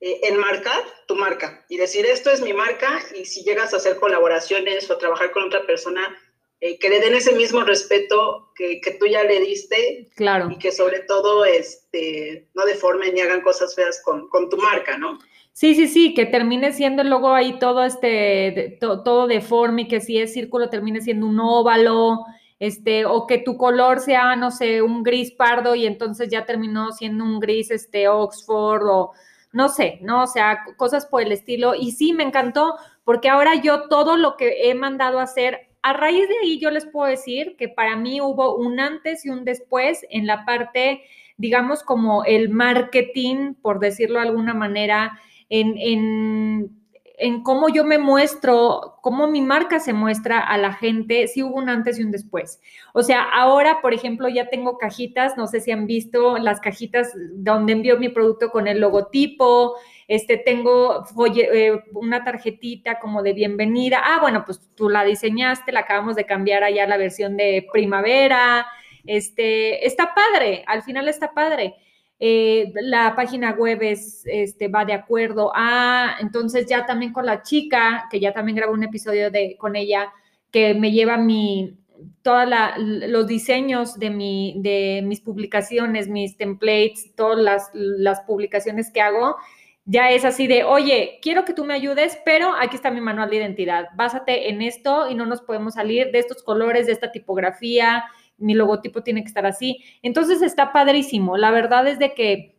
eh, 0.00 0.20
enmarcar 0.24 0.82
tu 1.06 1.16
marca 1.16 1.64
y 1.68 1.76
decir 1.76 2.06
esto 2.06 2.30
es 2.30 2.40
mi 2.40 2.52
marca 2.52 3.00
y 3.18 3.24
si 3.24 3.42
llegas 3.42 3.74
a 3.74 3.78
hacer 3.78 3.96
colaboraciones 3.96 4.90
o 4.90 4.98
trabajar 4.98 5.32
con 5.32 5.44
otra 5.44 5.66
persona, 5.66 6.16
eh, 6.60 6.78
que 6.78 6.88
le 6.88 7.00
den 7.00 7.14
ese 7.14 7.32
mismo 7.32 7.62
respeto 7.62 8.50
que, 8.56 8.80
que, 8.80 8.92
tú 8.92 9.06
ya 9.06 9.22
le 9.22 9.40
diste. 9.40 10.08
Claro. 10.16 10.50
Y 10.50 10.58
que 10.58 10.72
sobre 10.72 11.00
todo 11.00 11.44
este, 11.44 12.48
no 12.54 12.64
deformen 12.64 13.14
ni 13.14 13.20
hagan 13.20 13.42
cosas 13.42 13.74
feas 13.74 14.02
con, 14.04 14.28
con 14.28 14.48
tu 14.48 14.56
marca, 14.56 14.98
¿no? 14.98 15.18
Sí, 15.52 15.74
sí, 15.74 15.88
sí, 15.88 16.14
que 16.14 16.26
termine 16.26 16.72
siendo 16.72 17.02
el 17.02 17.10
logo 17.10 17.32
ahí 17.32 17.58
todo 17.58 17.82
este, 17.82 18.78
todo 18.80 19.26
deforme 19.26 19.82
y 19.82 19.88
que 19.88 20.00
si 20.00 20.18
es 20.18 20.32
círculo 20.32 20.70
termine 20.70 21.00
siendo 21.00 21.26
un 21.26 21.40
óvalo, 21.40 22.24
este, 22.60 23.04
o 23.04 23.26
que 23.26 23.38
tu 23.38 23.56
color 23.56 24.00
sea, 24.00 24.34
no 24.36 24.50
sé, 24.50 24.82
un 24.82 25.02
gris 25.02 25.30
pardo 25.32 25.74
y 25.74 25.86
entonces 25.86 26.28
ya 26.28 26.44
terminó 26.44 26.92
siendo 26.92 27.24
un 27.24 27.38
gris, 27.40 27.70
este, 27.70 28.08
Oxford 28.08 28.82
o 28.86 29.12
no 29.52 29.68
sé, 29.68 29.98
¿no? 30.02 30.24
O 30.24 30.26
sea, 30.26 30.60
cosas 30.76 31.06
por 31.06 31.22
el 31.22 31.32
estilo. 31.32 31.74
Y 31.74 31.92
sí, 31.92 32.12
me 32.12 32.24
encantó 32.24 32.76
porque 33.04 33.28
ahora 33.28 33.54
yo 33.54 33.88
todo 33.88 34.16
lo 34.16 34.36
que 34.36 34.68
he 34.68 34.74
mandado 34.74 35.20
a 35.20 35.24
hacer, 35.24 35.68
a 35.82 35.92
raíz 35.92 36.28
de 36.28 36.34
ahí 36.42 36.58
yo 36.58 36.70
les 36.70 36.86
puedo 36.86 37.08
decir 37.08 37.56
que 37.56 37.68
para 37.68 37.96
mí 37.96 38.20
hubo 38.20 38.56
un 38.56 38.80
antes 38.80 39.24
y 39.24 39.30
un 39.30 39.44
después 39.44 40.04
en 40.10 40.26
la 40.26 40.44
parte, 40.44 41.02
digamos, 41.36 41.82
como 41.82 42.24
el 42.24 42.50
marketing, 42.50 43.54
por 43.54 43.78
decirlo 43.78 44.20
de 44.20 44.26
alguna 44.28 44.54
manera, 44.54 45.18
en, 45.48 45.74
en 45.78 46.78
en 47.18 47.42
cómo 47.42 47.68
yo 47.68 47.84
me 47.84 47.98
muestro, 47.98 48.98
cómo 49.02 49.26
mi 49.26 49.42
marca 49.42 49.80
se 49.80 49.92
muestra 49.92 50.38
a 50.38 50.56
la 50.56 50.72
gente, 50.72 51.26
si 51.26 51.42
hubo 51.42 51.56
un 51.56 51.68
antes 51.68 51.98
y 51.98 52.04
un 52.04 52.12
después. 52.12 52.60
O 52.94 53.02
sea, 53.02 53.22
ahora, 53.22 53.80
por 53.82 53.92
ejemplo, 53.92 54.28
ya 54.28 54.48
tengo 54.48 54.78
cajitas, 54.78 55.36
no 55.36 55.46
sé 55.48 55.60
si 55.60 55.72
han 55.72 55.86
visto 55.86 56.38
las 56.38 56.60
cajitas 56.60 57.12
donde 57.32 57.72
envío 57.72 57.98
mi 57.98 58.08
producto 58.08 58.50
con 58.50 58.68
el 58.68 58.80
logotipo, 58.80 59.74
este, 60.06 60.38
tengo 60.38 61.04
eh, 61.34 61.82
una 61.92 62.24
tarjetita 62.24 62.98
como 63.00 63.22
de 63.22 63.32
bienvenida. 63.32 64.00
Ah, 64.02 64.18
bueno, 64.20 64.44
pues 64.46 64.60
tú 64.74 64.88
la 64.88 65.04
diseñaste, 65.04 65.72
la 65.72 65.80
acabamos 65.80 66.16
de 66.16 66.24
cambiar 66.24 66.62
allá 66.62 66.86
la 66.86 66.96
versión 66.96 67.36
de 67.36 67.66
primavera. 67.72 68.66
Este, 69.04 69.86
está 69.86 70.14
padre, 70.14 70.64
al 70.66 70.82
final 70.82 71.08
está 71.08 71.34
padre. 71.34 71.74
Eh, 72.20 72.72
la 72.74 73.14
página 73.14 73.52
web 73.52 73.78
es, 73.82 74.22
este, 74.26 74.68
va 74.68 74.84
de 74.84 74.92
acuerdo 74.92 75.52
a, 75.54 76.16
entonces 76.20 76.66
ya 76.66 76.84
también 76.84 77.12
con 77.12 77.24
la 77.26 77.42
chica, 77.42 78.08
que 78.10 78.18
ya 78.18 78.32
también 78.32 78.56
grabó 78.56 78.72
un 78.72 78.82
episodio 78.82 79.30
de, 79.30 79.56
con 79.56 79.76
ella, 79.76 80.12
que 80.50 80.74
me 80.74 80.90
lleva 80.90 81.16
mi, 81.16 81.78
todos 82.22 82.48
los 82.76 83.26
diseños 83.26 83.98
de, 83.98 84.10
mi, 84.10 84.56
de 84.58 85.02
mis 85.04 85.20
publicaciones, 85.20 86.08
mis 86.08 86.36
templates, 86.36 87.14
todas 87.14 87.38
las, 87.38 87.70
las 87.72 88.20
publicaciones 88.22 88.90
que 88.90 89.00
hago, 89.00 89.36
ya 89.84 90.10
es 90.10 90.24
así 90.24 90.46
de, 90.46 90.64
oye, 90.64 91.18
quiero 91.22 91.44
que 91.44 91.54
tú 91.54 91.64
me 91.64 91.72
ayudes, 91.72 92.18
pero 92.24 92.52
aquí 92.60 92.76
está 92.76 92.90
mi 92.90 93.00
manual 93.00 93.30
de 93.30 93.36
identidad. 93.36 93.86
Básate 93.96 94.50
en 94.50 94.60
esto 94.60 95.08
y 95.08 95.14
no 95.14 95.24
nos 95.24 95.40
podemos 95.40 95.74
salir 95.74 96.10
de 96.12 96.18
estos 96.18 96.42
colores, 96.42 96.86
de 96.86 96.92
esta 96.92 97.10
tipografía, 97.10 98.04
mi 98.38 98.54
logotipo 98.54 99.02
tiene 99.02 99.22
que 99.22 99.28
estar 99.28 99.46
así. 99.46 99.84
Entonces 100.02 100.42
está 100.42 100.72
padrísimo. 100.72 101.36
La 101.36 101.50
verdad 101.50 101.86
es 101.86 101.98
de 101.98 102.14
que 102.14 102.56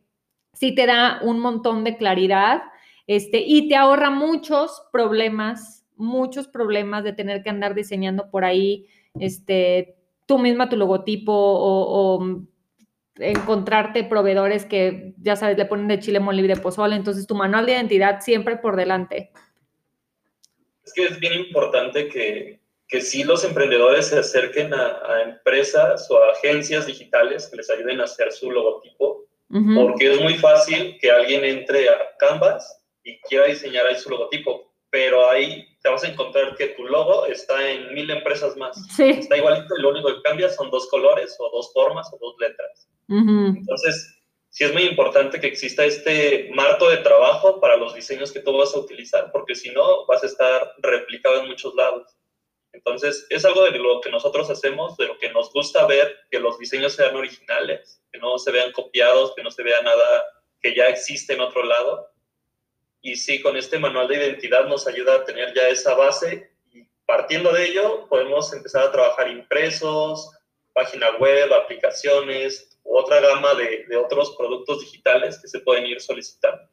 sí 0.53 0.75
te 0.75 0.86
da 0.86 1.19
un 1.24 1.39
montón 1.39 1.83
de 1.83 1.98
claridad 1.98 2.62
este, 3.07 3.39
y 3.39 3.67
te 3.67 3.75
ahorra 3.75 4.12
muchos 4.12 4.83
problemas, 4.91 5.86
muchos 5.95 6.48
problemas 6.48 7.03
de 7.03 7.13
tener 7.13 7.41
que 7.41 7.50
andar 7.50 7.74
diseñando 7.74 8.29
por 8.29 8.45
ahí 8.45 8.88
este, 9.19 9.95
tú 10.25 10.38
misma 10.38 10.69
tu 10.69 10.77
logotipo 10.77 11.33
o, 11.33 12.43
encontrarte 13.21 14.05
proveedores 14.05 14.63
que, 14.63 15.13
ya 15.17 15.36
sabes, 15.36 15.57
le 15.57 15.65
ponen 15.65 15.89
de 15.89 16.00
chile 16.00 16.21
molible 16.21 16.55
de 16.55 16.62
pozole. 16.62 16.95
Entonces 16.95 17.27
tu 17.27 17.36
manual 17.36 17.65
de 17.65 17.74
identidad 17.74 18.21
siempre 18.21 18.55
por 18.55 18.77
delante. 18.77 19.31
Es 20.86 20.93
que 20.93 21.05
es 21.05 21.19
bien 21.19 21.33
importante 21.33 22.07
que, 22.07 22.58
que 22.89 23.01
sí 23.01 23.24
los 23.24 23.43
emprendedores 23.43 24.08
se 24.08 24.17
acerquen 24.17 24.74
a, 24.74 25.22
empresas 25.22 26.10
o 26.10 26.22
a 26.22 26.31
agencias 26.31 26.88
digitales 26.88 27.48
que 27.48 27.58
les 27.58 27.69
ayuden 27.69 28.01
a 28.01 28.05
hacer 28.05 28.31
su 28.31 28.51
logotipo, 28.51 29.25
porque 29.75 30.12
es 30.12 30.22
muy 30.22 30.36
fácil 30.36 30.98
que 31.00 31.12
alguien 31.12 31.46
entre 31.46 31.88
a 31.88 31.98
Canvas 32.17 32.84
y 33.03 33.19
quiera 33.22 33.46
diseñar 33.46 33.86
ahí 33.86 33.96
su 33.96 34.10
logotipo, 34.10 34.74
pero 34.89 35.29
ahí 35.29 35.67
te 35.81 35.89
vas 35.89 36.03
a 36.03 36.08
encontrar 36.08 36.55
que 36.55 36.69
tu 36.69 36.84
logo 36.84 37.25
está 37.27 37.69
en 37.69 37.93
mil 37.93 38.10
empresas 38.10 38.58
más. 38.58 38.75
Está 39.00 39.38
igualito 39.38 39.77
y 39.77 39.81
lo 39.81 39.89
único 39.89 40.08
que 40.10 40.22
cambia 40.24 40.50
son 40.50 40.72
dos 40.72 40.88
colores 40.89 41.36
o 41.39 41.50
dos 41.51 41.72
formas 41.72 42.12
o 42.12 42.17
dos 42.19 42.36
letras. 42.39 42.89
Entonces, 43.08 44.15
sí 44.50 44.63
es 44.63 44.74
muy 44.74 44.84
importante 44.84 45.39
que 45.39 45.48
exista 45.48 45.86
este 45.86 46.50
marco 46.53 46.89
de 46.89 46.98
trabajo 46.98 47.60
para 47.60 47.77
los 47.77 47.93
diseños 47.93 48.31
que 48.31 48.39
tú 48.39 48.58
vas 48.58 48.75
a 48.75 48.79
utilizar, 48.79 49.31
porque 49.31 49.55
si 49.55 49.69
no, 49.69 50.05
vas 50.08 50.24
a 50.24 50.27
estar 50.27 50.74
replicado 50.79 51.41
en 51.41 51.48
muchos 51.48 51.74
lados. 51.75 52.18
Entonces, 52.71 53.25
es 53.29 53.45
algo 53.45 53.63
de 53.63 53.77
lo 53.77 53.99
que 54.01 54.11
nosotros 54.11 54.49
hacemos, 54.49 54.95
de 54.97 55.07
lo 55.07 55.17
que 55.17 55.31
nos 55.31 55.51
gusta 55.51 55.85
ver, 55.88 56.15
que 56.29 56.39
los 56.39 56.59
diseños 56.59 56.93
sean 56.93 57.15
originales, 57.15 58.01
que 58.11 58.19
no 58.19 58.38
se 58.38 58.51
vean 58.51 58.71
copiados, 58.71 59.33
que 59.35 59.43
no 59.43 59.51
se 59.51 59.63
vea 59.63 59.81
nada 59.81 60.23
que 60.61 60.75
ya 60.75 60.85
existe 60.85 61.33
en 61.33 61.41
otro 61.41 61.63
lado. 61.63 62.11
Y 63.01 63.15
sí, 63.15 63.41
con 63.41 63.57
este 63.57 63.79
manual 63.79 64.07
de 64.07 64.17
identidad 64.17 64.67
nos 64.67 64.88
ayuda 64.88 65.15
a 65.15 65.25
tener 65.25 65.53
ya 65.53 65.67
esa 65.69 65.95
base 65.95 66.51
y 66.71 66.83
partiendo 67.05 67.51
de 67.51 67.65
ello 67.65 68.07
podemos 68.07 68.51
empezar 68.53 68.83
a 68.83 68.91
trabajar 68.91 69.29
impresos, 69.29 70.29
página 70.73 71.11
web, 71.17 71.51
aplicaciones, 71.53 72.77
otra 72.83 73.19
gama 73.19 73.53
de, 73.55 73.85
de 73.88 73.97
otros 73.97 74.35
productos 74.35 74.81
digitales 74.81 75.39
que 75.39 75.47
se 75.47 75.59
pueden 75.59 75.85
ir 75.85 76.01
solicitando. 76.01 76.69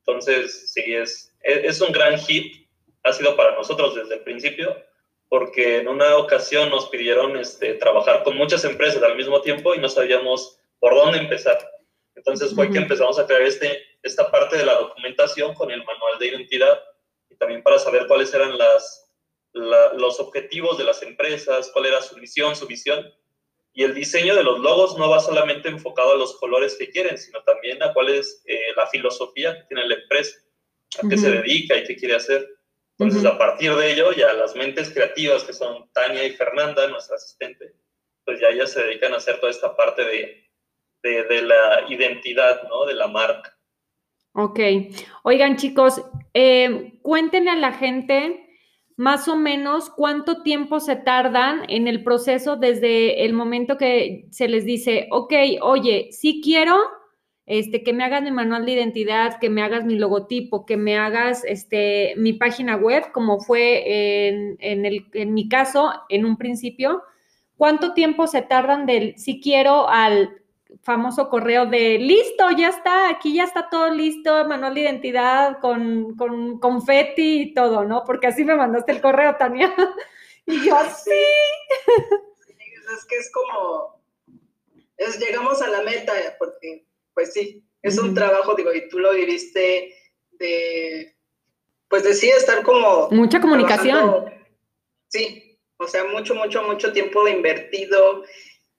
Entonces, 0.00 0.72
sí, 0.72 0.82
es, 0.86 1.32
es 1.42 1.80
un 1.80 1.92
gran 1.92 2.18
hit, 2.18 2.66
ha 3.04 3.12
sido 3.12 3.36
para 3.36 3.54
nosotros 3.54 3.94
desde 3.94 4.14
el 4.14 4.22
principio, 4.22 4.76
porque 5.28 5.78
en 5.78 5.88
una 5.88 6.16
ocasión 6.16 6.70
nos 6.70 6.88
pidieron 6.88 7.36
este, 7.36 7.74
trabajar 7.74 8.22
con 8.22 8.36
muchas 8.36 8.64
empresas 8.64 9.02
al 9.02 9.16
mismo 9.16 9.40
tiempo 9.40 9.74
y 9.74 9.78
no 9.78 9.88
sabíamos 9.88 10.58
por 10.78 10.94
dónde 10.94 11.18
empezar. 11.18 11.58
Entonces 12.14 12.54
fue 12.54 12.70
que 12.70 12.78
empezamos 12.78 13.18
a 13.18 13.26
crear 13.26 13.42
este, 13.42 13.80
esta 14.02 14.30
parte 14.30 14.56
de 14.56 14.66
la 14.66 14.74
documentación 14.74 15.54
con 15.54 15.70
el 15.70 15.84
manual 15.84 16.18
de 16.18 16.28
identidad 16.28 16.82
y 17.30 17.36
también 17.36 17.62
para 17.62 17.78
saber 17.78 18.06
cuáles 18.06 18.32
eran 18.34 18.56
las, 18.56 19.12
los 19.52 20.18
objetivos 20.18 20.78
de 20.78 20.84
las 20.84 21.02
empresas, 21.02 21.70
cuál 21.72 21.86
era 21.86 22.02
su 22.02 22.16
misión, 22.16 22.56
su 22.56 22.66
visión. 22.66 23.06
Y 23.72 23.84
el 23.84 23.94
diseño 23.94 24.34
de 24.34 24.42
los 24.42 24.58
logos 24.58 24.98
no 24.98 25.08
va 25.08 25.20
solamente 25.20 25.68
enfocado 25.68 26.12
a 26.12 26.16
los 26.16 26.36
colores 26.38 26.76
que 26.76 26.90
quieren, 26.90 27.16
sino 27.18 27.42
también 27.44 27.80
a 27.82 27.92
cuál 27.92 28.08
es 28.08 28.42
eh, 28.46 28.58
la 28.76 28.86
filosofía 28.88 29.54
que 29.54 29.64
tiene 29.68 29.86
la 29.86 29.94
empresa, 29.94 30.36
a 31.00 31.08
qué 31.08 31.16
se 31.16 31.30
dedica 31.30 31.76
y 31.76 31.84
qué 31.84 31.94
quiere 31.94 32.16
hacer. 32.16 32.48
Entonces, 32.98 33.24
a 33.24 33.38
partir 33.38 33.72
de 33.74 33.92
ello, 33.92 34.10
ya 34.12 34.32
las 34.32 34.56
mentes 34.56 34.92
creativas, 34.92 35.44
que 35.44 35.52
son 35.52 35.88
Tania 35.92 36.24
y 36.24 36.32
Fernanda, 36.32 36.88
nuestra 36.88 37.14
asistente, 37.14 37.72
pues 38.24 38.40
ya 38.40 38.48
ellas 38.48 38.72
se 38.72 38.82
dedican 38.82 39.12
a 39.14 39.18
hacer 39.18 39.38
toda 39.38 39.50
esta 39.50 39.76
parte 39.76 40.04
de, 40.04 41.24
de, 41.28 41.42
la 41.42 41.84
identidad, 41.88 42.62
¿no? 42.68 42.86
De 42.86 42.94
la 42.94 43.06
marca. 43.06 43.56
Ok. 44.32 44.58
Oigan, 45.22 45.56
chicos, 45.56 46.02
eh, 46.34 46.98
cuéntenle 47.02 47.50
a 47.50 47.56
la 47.56 47.72
gente 47.72 48.44
más 48.96 49.28
o 49.28 49.36
menos 49.36 49.90
cuánto 49.90 50.42
tiempo 50.42 50.80
se 50.80 50.96
tardan 50.96 51.62
en 51.68 51.86
el 51.86 52.02
proceso 52.02 52.56
desde 52.56 53.24
el 53.24 53.32
momento 53.32 53.78
que 53.78 54.26
se 54.32 54.48
les 54.48 54.64
dice, 54.64 55.06
ok, 55.12 55.32
oye, 55.62 56.08
sí 56.10 56.40
quiero 56.42 56.76
este, 57.48 57.82
que 57.82 57.94
me 57.94 58.04
hagas 58.04 58.22
mi 58.22 58.30
manual 58.30 58.66
de 58.66 58.72
identidad, 58.72 59.38
que 59.40 59.48
me 59.48 59.62
hagas 59.62 59.86
mi 59.86 59.96
logotipo, 59.96 60.66
que 60.66 60.76
me 60.76 60.98
hagas 60.98 61.44
este, 61.44 62.12
mi 62.18 62.34
página 62.34 62.76
web, 62.76 63.10
como 63.10 63.40
fue 63.40 64.28
en, 64.28 64.84
el, 64.84 65.06
en 65.14 65.32
mi 65.32 65.48
caso 65.48 65.90
en 66.10 66.26
un 66.26 66.36
principio. 66.36 67.02
¿Cuánto 67.56 67.94
tiempo 67.94 68.26
se 68.26 68.42
tardan 68.42 68.84
del 68.84 69.18
si 69.18 69.40
quiero 69.40 69.88
al 69.88 70.42
famoso 70.82 71.30
correo 71.30 71.64
de 71.64 71.98
listo, 71.98 72.50
ya 72.50 72.68
está, 72.68 73.08
aquí 73.08 73.34
ya 73.34 73.44
está 73.44 73.70
todo 73.70 73.90
listo, 73.90 74.46
manual 74.46 74.74
de 74.74 74.82
identidad 74.82 75.58
con, 75.60 76.16
con 76.16 76.58
confeti 76.58 77.40
y 77.40 77.54
todo, 77.54 77.84
¿no? 77.84 78.04
Porque 78.04 78.26
así 78.26 78.44
me 78.44 78.56
mandaste 78.56 78.92
el 78.92 79.00
correo, 79.00 79.36
Tania. 79.36 79.74
y 80.46 80.66
yo, 80.66 80.76
así. 80.76 81.10
Es 82.94 83.04
que 83.06 83.16
es 83.16 83.32
como, 83.32 84.02
es, 84.98 85.18
llegamos 85.18 85.62
a 85.62 85.68
la 85.68 85.82
meta, 85.82 86.12
porque 86.38 86.87
pues 87.18 87.32
sí, 87.32 87.64
es 87.82 87.98
un 87.98 88.14
trabajo, 88.14 88.54
digo, 88.54 88.72
y 88.72 88.88
tú 88.88 89.00
lo 89.00 89.12
viviste 89.12 89.92
de, 90.38 91.16
pues 91.88 92.04
decía 92.04 92.36
estar 92.36 92.62
como... 92.62 93.08
Mucha 93.10 93.40
comunicación. 93.40 94.32
Sí, 95.08 95.58
o 95.78 95.88
sea, 95.88 96.04
mucho, 96.04 96.36
mucho, 96.36 96.62
mucho 96.62 96.92
tiempo 96.92 97.26
invertido. 97.26 98.22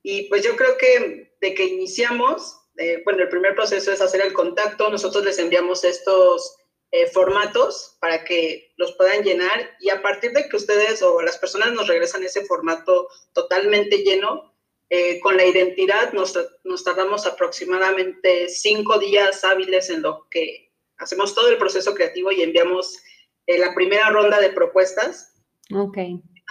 Y 0.03 0.29
pues 0.29 0.45
yo 0.45 0.55
creo 0.55 0.77
que 0.77 1.33
de 1.41 1.53
que 1.53 1.65
iniciamos, 1.65 2.61
eh, 2.77 3.01
bueno, 3.03 3.23
el 3.23 3.27
primer 3.27 3.55
proceso 3.55 3.91
es 3.91 3.99
hacer 3.99 4.21
el 4.21 4.31
contacto, 4.31 4.89
nosotros 4.89 5.25
les 5.25 5.37
enviamos 5.37 5.83
estos 5.83 6.55
eh, 6.91 7.07
formatos 7.07 7.97
para 7.99 8.23
que 8.23 8.71
los 8.77 8.93
puedan 8.93 9.23
llenar 9.23 9.69
y 9.81 9.89
a 9.89 10.01
partir 10.01 10.31
de 10.31 10.47
que 10.47 10.55
ustedes 10.55 11.01
o 11.01 11.21
las 11.21 11.37
personas 11.37 11.73
nos 11.73 11.89
regresan 11.89 12.23
ese 12.23 12.45
formato 12.45 13.09
totalmente 13.33 13.97
lleno, 13.97 14.48
eh, 14.89 15.19
con 15.19 15.37
la 15.37 15.45
identidad 15.45 16.13
nos, 16.13 16.37
nos, 16.63 16.83
tardamos 16.83 17.27
aproximadamente 17.27 18.49
cinco 18.49 18.97
días 18.97 19.43
hábiles 19.43 19.89
en 19.91 20.01
lo 20.01 20.27
que 20.31 20.71
hacemos 20.97 21.35
todo 21.35 21.49
el 21.49 21.57
proceso 21.57 21.93
creativo 21.93 22.31
y 22.31 22.41
enviamos 22.41 22.97
eh, 23.45 23.59
la 23.59 23.73
primera 23.75 24.09
ronda 24.09 24.39
de 24.39 24.49
propuestas. 24.49 25.35
Ok. 25.75 25.97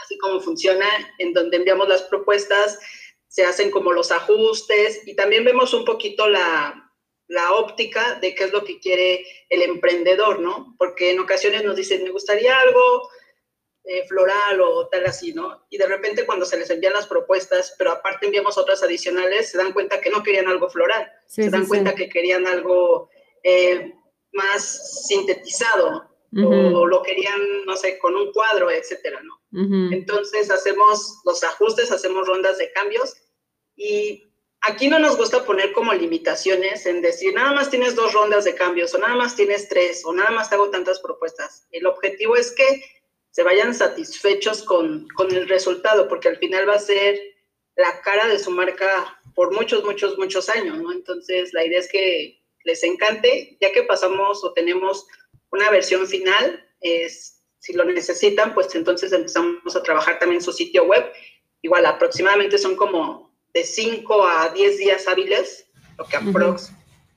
Así 0.04 0.16
como 0.18 0.40
funciona, 0.40 0.86
en 1.18 1.32
donde 1.32 1.56
enviamos 1.56 1.88
las 1.88 2.02
propuestas, 2.02 2.78
se 3.26 3.44
hacen 3.44 3.70
como 3.72 3.92
los 3.92 4.12
ajustes 4.12 5.06
y 5.06 5.16
también 5.16 5.44
vemos 5.44 5.74
un 5.74 5.84
poquito 5.84 6.28
la, 6.28 6.92
la 7.26 7.52
óptica 7.52 8.18
de 8.20 8.34
qué 8.34 8.44
es 8.44 8.52
lo 8.52 8.64
que 8.64 8.80
quiere 8.80 9.26
el 9.50 9.62
emprendedor, 9.62 10.40
¿no? 10.40 10.76
Porque 10.78 11.10
en 11.10 11.20
ocasiones 11.20 11.64
nos 11.64 11.76
dicen, 11.76 12.04
me 12.04 12.10
gustaría 12.10 12.58
algo 12.58 13.08
eh, 13.90 14.06
floral 14.06 14.60
o 14.60 14.86
tal 14.88 15.06
así, 15.06 15.32
¿no? 15.32 15.64
Y 15.70 15.78
de 15.78 15.86
repente 15.86 16.26
cuando 16.26 16.44
se 16.44 16.58
les 16.58 16.68
envían 16.68 16.92
las 16.92 17.06
propuestas, 17.06 17.74
pero 17.78 17.92
aparte 17.92 18.26
enviamos 18.26 18.58
otras 18.58 18.82
adicionales, 18.82 19.50
se 19.50 19.56
dan 19.56 19.72
cuenta 19.72 19.98
que 19.98 20.10
no 20.10 20.22
querían 20.22 20.46
algo 20.46 20.68
floral, 20.68 21.10
se 21.24 21.48
dan 21.48 21.66
cuenta 21.66 21.94
que 21.94 22.10
querían 22.10 22.46
algo 22.46 23.08
eh, 23.42 23.94
más 24.34 25.06
sintetizado 25.06 26.06
o 26.36 26.86
lo 26.86 27.02
querían, 27.02 27.64
no 27.64 27.76
sé, 27.76 27.98
con 27.98 28.14
un 28.14 28.30
cuadro, 28.30 28.70
etcétera, 28.70 29.22
¿no? 29.22 29.40
Entonces 29.90 30.50
hacemos 30.50 31.22
los 31.24 31.42
ajustes, 31.42 31.90
hacemos 31.90 32.28
rondas 32.28 32.58
de 32.58 32.70
cambios 32.72 33.14
y 33.74 34.30
aquí 34.60 34.88
no 34.88 34.98
nos 34.98 35.16
gusta 35.16 35.46
poner 35.46 35.72
como 35.72 35.94
limitaciones 35.94 36.84
en 36.84 37.00
decir, 37.00 37.32
nada 37.32 37.54
más 37.54 37.70
tienes 37.70 37.94
dos 37.94 38.12
rondas 38.12 38.44
de 38.44 38.54
cambios 38.54 38.94
o 38.94 38.98
nada 38.98 39.14
más 39.14 39.34
tienes 39.34 39.66
tres 39.70 40.04
o 40.04 40.12
nada 40.12 40.30
más 40.30 40.50
te 40.50 40.56
hago 40.56 40.68
tantas 40.68 41.00
propuestas. 41.00 41.66
El 41.70 41.86
objetivo 41.86 42.36
es 42.36 42.52
que 42.52 42.82
se 43.30 43.42
vayan 43.42 43.74
satisfechos 43.74 44.62
con, 44.62 45.08
con 45.10 45.34
el 45.34 45.48
resultado, 45.48 46.08
porque 46.08 46.28
al 46.28 46.38
final 46.38 46.68
va 46.68 46.74
a 46.74 46.80
ser 46.80 47.18
la 47.76 48.00
cara 48.00 48.26
de 48.26 48.38
su 48.38 48.50
marca 48.50 49.20
por 49.34 49.52
muchos, 49.52 49.84
muchos, 49.84 50.18
muchos 50.18 50.48
años, 50.48 50.78
¿no? 50.78 50.92
Entonces, 50.92 51.52
la 51.52 51.64
idea 51.64 51.78
es 51.78 51.88
que 51.88 52.42
les 52.64 52.82
encante, 52.82 53.56
ya 53.60 53.72
que 53.72 53.84
pasamos 53.84 54.42
o 54.42 54.52
tenemos 54.52 55.06
una 55.50 55.70
versión 55.70 56.06
final, 56.06 56.68
es, 56.80 57.40
si 57.60 57.72
lo 57.72 57.84
necesitan, 57.84 58.54
pues 58.54 58.74
entonces 58.74 59.12
empezamos 59.12 59.76
a 59.76 59.82
trabajar 59.82 60.18
también 60.18 60.42
su 60.42 60.52
sitio 60.52 60.84
web. 60.84 61.04
Igual, 61.62 61.86
aproximadamente 61.86 62.58
son 62.58 62.76
como 62.76 63.32
de 63.54 63.64
5 63.64 64.26
a 64.26 64.48
10 64.50 64.78
días 64.78 65.08
hábiles, 65.08 65.66
lo 65.96 66.04
que 66.04 66.16
aprox 66.16 66.72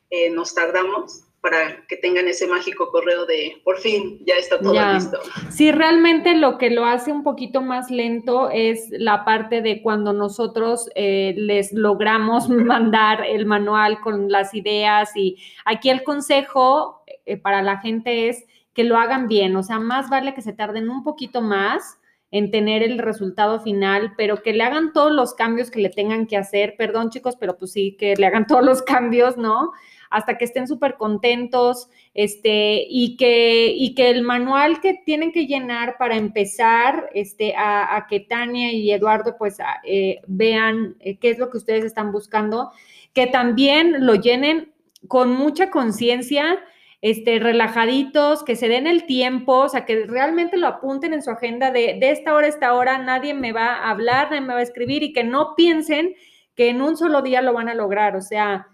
eh, 0.10 0.30
nos 0.30 0.54
tardamos 0.54 1.24
para 1.42 1.86
que 1.88 1.98
tengan 1.98 2.28
ese 2.28 2.48
mágico 2.48 2.90
correo 2.92 3.26
de 3.26 3.60
por 3.64 3.80
fin 3.80 4.20
ya 4.26 4.36
está 4.36 4.60
todo 4.60 4.74
listo. 4.94 5.20
Sí, 5.50 5.72
realmente 5.72 6.36
lo 6.36 6.60
que 6.60 6.70
lo 6.70 6.86
hace 6.86 7.12
un 7.12 7.24
poquito 7.24 7.62
más 7.62 7.90
lento 7.90 8.52
es 8.52 8.88
la 8.92 9.26
parte 9.26 9.64
de 9.64 9.82
cuando 9.82 10.14
nosotros 10.14 10.90
eh, 10.94 11.34
les 11.36 11.74
logramos 11.74 12.48
mandar 12.50 13.26
el 13.26 13.48
manual 13.48 14.00
con 14.02 14.32
las 14.32 14.54
ideas 14.54 15.10
y 15.16 15.38
aquí 15.66 15.90
el 15.90 16.04
consejo 16.04 17.04
eh, 17.26 17.38
para 17.38 17.64
la 17.64 17.80
gente 17.80 18.30
es 18.30 18.46
que 18.74 18.84
lo 18.84 18.98
hagan 18.98 19.28
bien, 19.28 19.56
o 19.56 19.64
sea, 19.64 19.80
más 19.80 20.10
vale 20.10 20.34
que 20.34 20.42
se 20.42 20.54
tarden 20.54 20.90
un 20.90 21.04
poquito 21.04 21.42
más 21.42 21.98
en 22.32 22.50
tener 22.50 22.82
el 22.82 22.98
resultado 22.98 23.60
final, 23.60 24.14
pero 24.16 24.42
que 24.42 24.54
le 24.54 24.64
hagan 24.64 24.94
todos 24.94 25.12
los 25.12 25.34
cambios 25.34 25.70
que 25.70 25.82
le 25.82 25.90
tengan 25.90 26.28
que 26.28 26.38
hacer. 26.38 26.76
Perdón, 26.78 27.10
chicos, 27.10 27.36
pero 27.38 27.58
pues 27.58 27.74
sí, 27.74 27.98
que 28.00 28.16
le 28.16 28.26
hagan 28.26 28.48
todos 28.48 28.64
los 28.64 28.82
cambios, 28.84 29.36
¿no? 29.36 29.74
Hasta 30.12 30.38
que 30.38 30.46
estén 30.46 30.68
súper 30.68 30.98
contentos, 30.98 31.90
este, 32.14 32.86
y 32.88 33.16
que, 33.16 33.74
y 33.76 33.96
que 33.96 34.10
el 34.10 34.22
manual 34.24 34.82
que 34.82 35.02
tienen 35.06 35.32
que 35.32 35.48
llenar 35.48 35.98
para 35.98 36.18
empezar, 36.18 37.10
este, 37.14 37.56
a, 37.58 38.06
que 38.10 38.20
Tania 38.20 38.72
y 38.74 38.92
Eduardo 38.92 39.38
pues 39.38 39.58
eh, 39.86 40.20
vean 40.28 40.96
eh, 41.00 41.18
qué 41.18 41.30
es 41.30 41.40
lo 41.40 41.50
que 41.50 41.58
ustedes 41.58 41.86
están 41.86 42.12
buscando, 42.12 42.72
que 43.14 43.26
también 43.28 44.06
lo 44.06 44.16
llenen 44.16 44.74
con 45.08 45.32
mucha 45.32 45.72
conciencia, 45.72 46.60
este, 47.02 47.40
relajaditos, 47.40 48.44
que 48.44 48.58
se 48.58 48.68
den 48.68 48.88
el 48.88 49.06
tiempo, 49.06 49.60
o 49.60 49.70
sea, 49.70 49.86
que 49.86 50.06
realmente 50.06 50.58
lo 50.58 50.68
apunten 50.68 51.14
en 51.14 51.24
su 51.24 51.32
agenda 51.32 51.72
de, 51.72 51.98
de 52.00 52.12
esta 52.12 52.36
hora 52.36 52.46
a 52.48 52.50
esta 52.50 52.74
hora, 52.74 52.98
nadie 52.98 53.34
me 53.34 53.54
va 53.54 53.76
a 53.76 53.90
hablar, 53.90 54.28
nadie 54.30 54.42
me 54.42 54.54
va 54.54 54.60
a 54.60 54.64
escribir 54.64 55.02
y 55.04 55.14
que 55.14 55.24
no 55.24 55.56
piensen 55.56 56.14
que 56.54 56.70
en 56.70 56.82
un 56.82 56.98
solo 56.98 57.22
día 57.22 57.42
lo 57.42 57.54
van 57.54 57.70
a 57.70 57.74
lograr, 57.74 58.16
o 58.18 58.22
sea, 58.22 58.68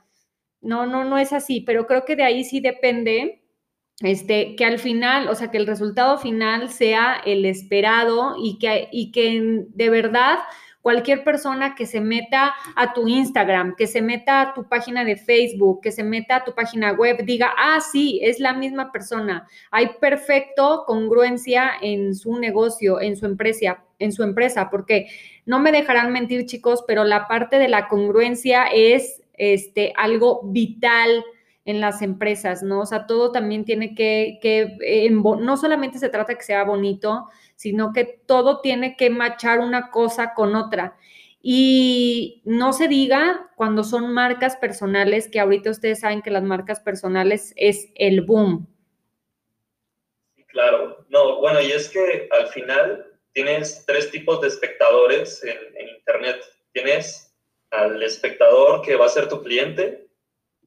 no, 0.61 0.85
no, 0.85 1.03
no 1.03 1.17
es 1.17 1.33
así, 1.33 1.61
pero 1.61 1.87
creo 1.87 2.05
que 2.05 2.15
de 2.15 2.23
ahí 2.23 2.43
sí 2.43 2.59
depende 2.59 3.43
este, 4.01 4.55
que 4.55 4.65
al 4.65 4.79
final, 4.79 5.27
o 5.27 5.35
sea, 5.35 5.49
que 5.49 5.57
el 5.57 5.65
resultado 5.65 6.17
final 6.19 6.69
sea 6.69 7.19
el 7.25 7.45
esperado 7.45 8.35
y 8.37 8.59
que, 8.59 8.89
y 8.91 9.11
que 9.11 9.65
de 9.69 9.89
verdad 9.89 10.37
cualquier 10.87 11.23
persona 11.23 11.75
que 11.75 11.85
se 11.85 11.99
meta 11.99 12.53
a 12.75 12.93
tu 12.93 13.09
Instagram, 13.09 13.75
que 13.75 13.87
se 13.87 14.01
meta 14.01 14.39
a 14.39 14.53
tu 14.53 14.69
página 14.69 15.03
de 15.03 15.17
Facebook, 15.17 15.81
que 15.81 15.91
se 15.91 16.03
meta 16.03 16.37
a 16.37 16.43
tu 16.45 16.53
página 16.53 16.93
web, 16.93 17.25
diga, 17.25 17.53
ah, 17.57 17.81
sí, 17.81 18.21
es 18.23 18.39
la 18.39 18.53
misma 18.53 18.91
persona. 18.91 19.47
Hay 19.71 19.89
perfecto 19.99 20.85
congruencia 20.87 21.71
en 21.81 22.15
su 22.15 22.39
negocio, 22.39 23.01
en 23.01 23.17
su 23.17 23.25
empresa, 23.25 23.83
en 23.99 24.13
su 24.13 24.23
empresa, 24.23 24.69
porque 24.69 25.07
no 25.45 25.59
me 25.59 25.73
dejarán 25.73 26.13
mentir, 26.13 26.45
chicos, 26.45 26.85
pero 26.87 27.03
la 27.03 27.27
parte 27.27 27.59
de 27.59 27.67
la 27.67 27.89
congruencia 27.89 28.67
es 28.67 29.21
este, 29.37 29.93
algo 29.95 30.41
vital 30.43 31.23
en 31.65 31.81
las 31.81 32.01
empresas, 32.01 32.63
¿no? 32.63 32.81
O 32.81 32.85
sea, 32.85 33.07
todo 33.07 33.31
también 33.31 33.65
tiene 33.65 33.93
que, 33.93 34.39
que 34.41 34.77
no 35.11 35.57
solamente 35.57 35.99
se 35.99 36.09
trata 36.09 36.35
que 36.35 36.43
sea 36.43 36.63
bonito, 36.63 37.27
sino 37.55 37.91
que 37.91 38.05
todo 38.25 38.61
tiene 38.61 38.95
que 38.95 39.09
machar 39.09 39.59
una 39.59 39.91
cosa 39.91 40.33
con 40.33 40.55
otra. 40.55 40.95
Y 41.41 42.41
no 42.45 42.71
se 42.73 42.87
diga 42.87 43.51
cuando 43.55 43.83
son 43.83 44.13
marcas 44.13 44.55
personales, 44.55 45.27
que 45.27 45.39
ahorita 45.39 45.71
ustedes 45.71 45.99
saben 45.99 46.21
que 46.21 46.31
las 46.31 46.43
marcas 46.43 46.79
personales 46.79 47.53
es 47.57 47.89
el 47.95 48.21
boom. 48.21 48.67
Claro, 50.47 51.05
no, 51.09 51.39
bueno, 51.39 51.61
y 51.61 51.71
es 51.71 51.89
que 51.89 52.29
al 52.31 52.47
final 52.47 53.05
tienes 53.33 53.83
tres 53.85 54.09
tipos 54.09 54.41
de 54.41 54.47
espectadores 54.47 55.43
en 55.43 55.89
Internet. 55.97 56.41
Tienes 56.71 57.26
al 57.71 58.01
espectador 58.03 58.81
que 58.81 58.95
va 58.95 59.05
a 59.05 59.09
ser 59.09 59.27
tu 59.27 59.43
cliente, 59.43 60.07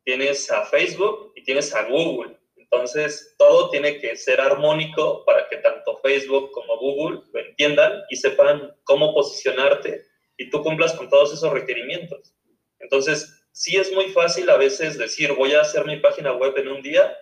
tienes 0.05 0.51
a 0.51 0.65
Facebook 0.65 1.33
y 1.37 1.43
tienes 1.43 1.75
a 1.75 1.85
Google. 1.85 2.37
Entonces, 2.57 3.35
todo 3.37 3.71
tiene 3.71 3.99
que 3.99 4.17
ser 4.17 4.41
armónico 4.41 5.25
para 5.25 5.49
que 5.49 5.57
tanto 5.57 5.99
Facebook 6.03 6.53
como 6.53 6.79
Google 6.79 7.23
lo 7.33 7.41
entiendan 7.41 8.03
y 8.11 8.17
sepan 8.17 8.77
cómo 8.85 9.13
posicionarte 9.13 10.07
y 10.37 10.51
tú 10.51 10.63
cumplas 10.63 10.95
con 10.95 11.09
todos 11.09 11.33
esos 11.33 11.53
requerimientos. 11.53 12.35
Entonces, 12.79 13.45
sí 13.53 13.77
es 13.77 13.93
muy 13.93 14.07
fácil 14.11 14.49
a 14.51 14.57
veces 14.57 14.99
decir, 14.99 15.33
voy 15.33 15.53
a 15.53 15.63
hacer 15.63 15.85
mi 15.85 15.97
página 15.99 16.33
web 16.33 16.57
en 16.59 16.69
un 16.69 16.83
día 16.83 17.17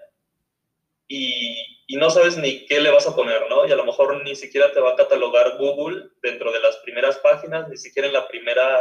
y, 1.09 1.57
y, 1.87 1.97
no 1.97 2.11
sabes 2.11 2.37
ni 2.37 2.67
qué 2.67 2.81
le 2.81 2.91
vas 2.91 3.07
a 3.07 3.17
poner, 3.17 3.49
¿no? 3.49 3.67
Y 3.67 3.73
a 3.73 3.77
lo 3.77 3.87
mejor 3.87 4.23
ni 4.23 4.37
siquiera 4.37 4.71
te 4.73 4.81
va 4.81 4.93
a 4.93 4.97
catalogar 4.97 5.57
Google 5.57 6.11
dentro 6.23 6.53
de 6.53 6.61
las 6.61 6.77
primeras 6.79 7.19
páginas, 7.19 7.67
ni 7.69 7.79
siquiera 7.79 8.09
en 8.09 8.15
la 8.15 8.29
primera 8.29 8.79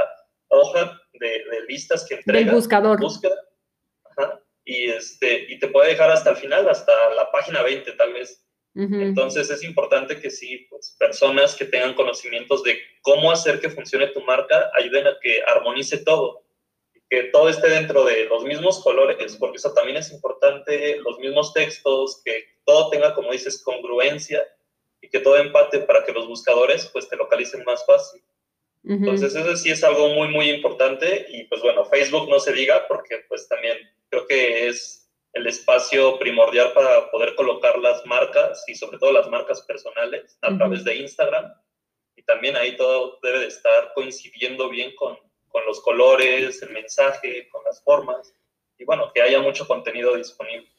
hoja 0.49 1.01
de, 1.13 1.27
de 1.27 1.62
listas 1.67 2.05
que 2.07 2.15
entrega. 2.15 2.45
Del 2.45 2.55
buscador. 2.55 2.99
Búsqueda. 2.99 3.36
Ajá 4.17 4.41
y, 4.67 4.89
este, 4.89 5.45
y 5.47 5.57
te 5.60 5.69
puede 5.69 5.91
dejar 5.91 6.12
hasta 6.12 6.31
el 6.31 6.36
final, 6.36 6.67
hasta 6.67 6.91
la 7.15 7.31
página 7.31 7.63
20 7.63 7.89
tal 7.93 8.13
vez. 8.13 8.43
Entonces 8.75 9.49
es 9.49 9.63
importante 9.63 10.19
que 10.19 10.29
sí, 10.29 10.67
pues, 10.69 10.95
personas 10.99 11.55
que 11.55 11.65
tengan 11.65 11.95
conocimientos 11.95 12.62
de 12.62 12.79
cómo 13.01 13.31
hacer 13.31 13.60
que 13.60 13.71
funcione 13.71 14.05
tu 14.10 14.21
marca 14.21 14.69
ayuden 14.75 15.07
a 15.07 15.17
que 15.19 15.41
armonice 15.47 15.97
todo, 16.03 16.43
que 17.10 17.23
todo 17.33 17.49
esté 17.49 17.69
dentro 17.69 18.05
de 18.05 18.25
los 18.25 18.43
mismos 18.43 18.83
colores, 18.83 19.36
porque 19.38 19.57
eso 19.57 19.73
también 19.73 19.97
es 19.97 20.12
importante, 20.12 20.97
los 20.97 21.17
mismos 21.17 21.53
textos, 21.53 22.21
que 22.23 22.45
todo 22.65 22.91
tenga, 22.91 23.15
como 23.15 23.31
dices, 23.31 23.63
congruencia 23.63 24.45
y 25.01 25.10
que 25.10 25.21
todo 25.21 25.38
empate 25.38 25.79
para 25.79 26.03
que 26.03 26.12
los 26.12 26.27
buscadores 26.27 26.86
pues 26.93 27.10
te 27.10 27.15
localicen 27.15 27.63
más 27.63 27.83
fácil. 27.83 28.21
Entonces 28.89 29.36
eso 29.36 29.56
sí 29.58 29.71
es 29.71 29.84
algo 29.84 30.10
muy, 30.10 30.30
muy 30.30 30.50
importante 30.50 31.26
y 31.30 31.43
pues 31.45 31.62
bueno, 31.62 31.84
Facebook 31.86 32.30
no 32.30 32.39
se 32.39 32.54
diga 32.54 32.88
porque 32.88 33.26
pues 33.28 33.47
también 33.50 33.78
creo 34.10 34.26
que 34.28 34.67
es 34.67 35.10
el 35.34 35.45
espacio 35.45 36.17
primordial 36.17 36.71
para 36.73 37.12
poder 37.12 37.36
colocar 37.36 37.78
las 37.80 38.06
marcas 38.06 38.63
y 38.67 38.76
sobre 38.76 38.97
todo 38.97 39.12
las 39.12 39.30
marcas 39.30 39.62
personales 39.63 40.38
a 40.41 40.56
través 40.56 40.84
de 40.84 40.95
Instagram. 40.95 41.54
Y 42.15 42.23
también 42.23 42.56
ahí 42.56 42.76
todo 42.78 43.19
debe 43.21 43.39
de 43.39 43.47
estar 43.47 43.91
coincidiendo 43.93 44.69
bien 44.69 44.95
con, 44.95 45.17
con 45.50 45.65
los 45.65 45.82
colores, 45.82 46.62
el 46.62 46.71
mensaje, 46.71 47.47
con 47.50 47.63
las 47.65 47.84
formas. 47.84 48.34
Y 48.78 48.86
bueno, 48.86 49.12
que 49.13 49.21
haya 49.21 49.41
mucho 49.41 49.67
contenido 49.67 50.15
disponible. 50.15 50.69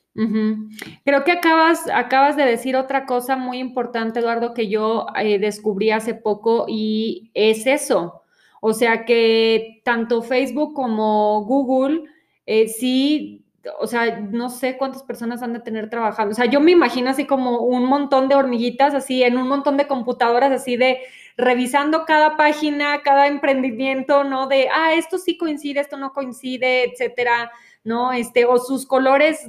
Creo 1.04 1.24
que 1.24 1.33
acabas, 1.33 1.88
acabas 1.88 2.37
de 2.37 2.44
decir 2.44 2.76
otra 2.76 3.07
cosa 3.07 3.37
muy 3.37 3.59
importante, 3.59 4.20
Eduardo, 4.20 4.54
que 4.54 4.68
yo 4.68 5.07
eh, 5.16 5.38
descubrí 5.38 5.90
hace 5.90 6.14
poco 6.14 6.66
y 6.68 7.31
es 7.35 7.66
eso. 7.66 8.22
O 8.61 8.72
sea 8.72 9.04
que 9.04 9.81
tanto 9.85 10.22
Facebook 10.22 10.74
como 10.74 11.44
Google 11.44 12.04
eh, 12.50 12.66
sí, 12.66 13.44
o 13.78 13.87
sea, 13.87 14.20
no 14.20 14.48
sé 14.48 14.78
cuántas 14.78 15.02
personas 15.02 15.42
han 15.42 15.52
de 15.52 15.61
tener 15.61 15.90
trabajando. 15.90 16.33
O 16.33 16.35
sea, 16.35 16.46
yo 16.46 16.61
me 16.61 16.72
imagino 16.72 17.11
así 17.11 17.26
como 17.26 17.61
un 17.61 17.85
montón 17.85 18.28
de 18.28 18.35
hormiguitas, 18.35 18.94
así 18.94 19.22
en 19.22 19.37
un 19.37 19.46
montón 19.48 19.76
de 19.76 19.87
computadoras, 19.87 20.50
así 20.50 20.76
de 20.78 20.98
revisando 21.37 22.07
cada 22.07 22.37
página, 22.38 23.02
cada 23.02 23.26
emprendimiento, 23.26 24.24
¿no? 24.24 24.46
De, 24.46 24.68
ah, 24.74 24.94
esto 24.94 25.18
sí 25.18 25.37
coincide, 25.37 25.81
esto 25.81 25.98
no 25.98 26.12
coincide, 26.14 26.85
etcétera, 26.90 27.52
¿no? 27.85 28.12
Este, 28.12 28.45
o 28.45 28.59
sus 28.59 28.87
colores 28.87 29.47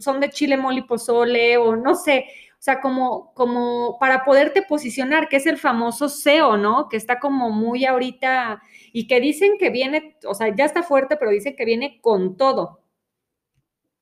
son 0.00 0.20
de 0.20 0.30
chile, 0.30 0.56
mole 0.56 0.82
pozole, 0.82 1.56
o 1.56 1.76
no 1.76 1.94
sé. 1.94 2.26
O 2.52 2.62
sea, 2.62 2.80
como, 2.80 3.32
como 3.34 3.98
para 3.98 4.24
poderte 4.24 4.62
posicionar, 4.62 5.28
que 5.28 5.36
es 5.36 5.46
el 5.46 5.56
famoso 5.56 6.10
SEO, 6.10 6.58
¿no? 6.58 6.88
Que 6.90 6.98
está 6.98 7.18
como 7.18 7.50
muy 7.50 7.86
ahorita 7.86 8.62
y 8.92 9.06
que 9.06 9.18
dicen 9.18 9.56
que 9.58 9.70
viene, 9.70 10.18
o 10.24 10.34
sea, 10.34 10.54
ya 10.54 10.66
está 10.66 10.82
fuerte, 10.82 11.16
pero 11.16 11.30
dicen 11.30 11.56
que 11.56 11.64
viene 11.64 12.00
con 12.02 12.36
todo. 12.36 12.82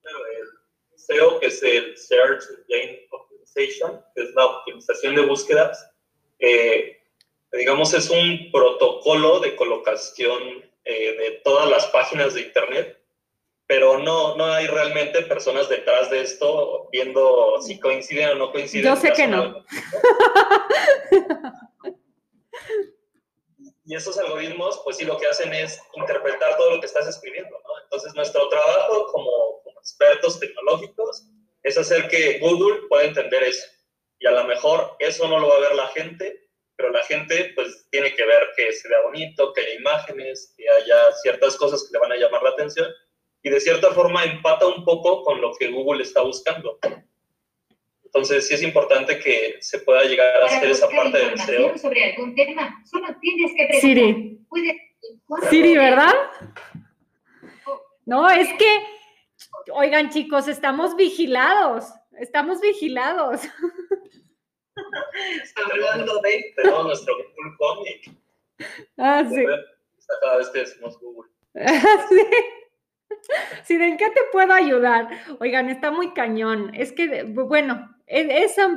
el 0.02 0.98
SEO, 0.98 1.38
que 1.38 1.46
es 1.46 1.62
el 1.62 1.96
Search 1.96 2.42
Engine 2.68 3.06
Optimization, 3.12 4.00
que 4.14 4.22
es 4.24 4.34
la 4.34 4.46
optimización 4.46 5.14
de 5.14 5.26
búsquedas, 5.26 5.92
eh, 6.40 7.00
digamos, 7.52 7.94
es 7.94 8.10
un 8.10 8.50
protocolo 8.52 9.40
de 9.40 9.56
colocación 9.56 10.64
eh, 10.84 11.16
de 11.16 11.30
todas 11.44 11.68
las 11.70 11.86
páginas 11.86 12.34
de 12.34 12.42
Internet 12.42 12.98
pero 13.68 13.98
no, 13.98 14.34
no 14.36 14.46
hay 14.46 14.66
realmente 14.66 15.22
personas 15.22 15.68
detrás 15.68 16.10
de 16.10 16.22
esto 16.22 16.88
viendo 16.90 17.60
si 17.60 17.78
coinciden 17.78 18.30
o 18.30 18.34
no 18.36 18.50
coinciden. 18.50 18.86
Yo 18.86 18.96
sé 18.96 19.12
que 19.12 19.26
no. 19.26 19.62
y 23.84 23.94
esos 23.94 24.16
algoritmos, 24.18 24.80
pues 24.84 24.96
sí, 24.96 25.04
lo 25.04 25.18
que 25.18 25.26
hacen 25.26 25.52
es 25.52 25.78
interpretar 25.94 26.56
todo 26.56 26.76
lo 26.76 26.80
que 26.80 26.86
estás 26.86 27.06
escribiendo, 27.06 27.50
¿no? 27.50 27.82
Entonces, 27.82 28.14
nuestro 28.14 28.48
trabajo 28.48 29.06
como, 29.12 29.62
expertos 29.78 30.40
tecnológicos 30.40 31.26
es 31.62 31.76
hacer 31.76 32.08
que 32.08 32.38
Google 32.38 32.86
pueda 32.88 33.04
entender 33.04 33.42
eso. 33.42 33.66
Y 34.18 34.26
a 34.26 34.30
lo 34.30 34.44
mejor 34.44 34.96
eso 34.98 35.28
no 35.28 35.38
lo 35.38 35.48
va 35.48 35.56
a 35.56 35.60
ver 35.60 35.74
la 35.74 35.88
gente, 35.88 36.48
pero 36.76 36.90
la 36.90 37.04
gente 37.04 37.52
pues 37.54 37.86
tiene 37.90 38.14
que 38.14 38.24
ver 38.24 38.48
que 38.56 38.72
se 38.72 38.88
vea 38.88 39.02
bonito, 39.02 39.52
que 39.52 39.60
haya 39.60 39.74
imágenes, 39.74 40.54
que 40.56 40.64
haya 40.68 41.12
ciertas 41.22 41.56
cosas 41.56 41.84
que 41.84 41.92
le 41.92 41.98
van 41.98 42.12
a 42.12 42.16
llamar 42.16 42.42
la 42.42 42.50
atención 42.50 42.88
y 43.48 43.50
de 43.50 43.60
cierta 43.60 43.90
forma 43.92 44.24
empata 44.24 44.66
un 44.66 44.84
poco 44.84 45.22
con 45.24 45.40
lo 45.40 45.52
que 45.58 45.68
Google 45.68 46.02
está 46.02 46.22
buscando. 46.22 46.78
Entonces, 48.04 48.46
sí 48.46 48.54
es 48.54 48.62
importante 48.62 49.18
que 49.18 49.56
se 49.60 49.80
pueda 49.80 50.02
llegar 50.04 50.42
a 50.42 50.46
hacer 50.46 50.70
esa 50.70 50.88
parte 50.88 51.18
del 51.18 51.38
SEO. 51.38 51.78
Sobre 51.78 52.12
algún 52.12 52.34
tema, 52.34 52.82
solo 52.84 53.08
tienes 53.20 53.52
que 53.56 53.80
Siri. 53.80 54.38
Siri, 55.50 55.76
¿verdad? 55.76 56.14
No, 58.06 58.28
es 58.28 58.48
que, 58.58 58.82
oigan 59.72 60.10
chicos, 60.10 60.48
estamos 60.48 60.96
vigilados, 60.96 61.84
estamos 62.18 62.60
vigilados. 62.60 63.42
hablando 65.56 66.20
de 66.20 66.52
Tenemos 66.56 66.84
nuestro 66.86 67.14
Google 67.16 67.56
Comic. 67.58 68.10
Ah, 68.96 69.24
sí. 69.28 69.44
Cada 70.22 70.38
vez 70.38 70.48
que 70.48 70.60
decimos 70.60 70.98
Google. 70.98 71.30
sí. 72.08 72.26
Sí, 73.64 73.76
¿de 73.76 73.96
qué 73.96 74.06
te 74.10 74.20
puedo 74.32 74.52
ayudar? 74.52 75.08
Oigan, 75.40 75.68
está 75.68 75.90
muy 75.90 76.12
cañón. 76.12 76.70
Es 76.74 76.92
que, 76.92 77.24
bueno, 77.24 77.94
e, 78.06 78.44
esa 78.44 78.68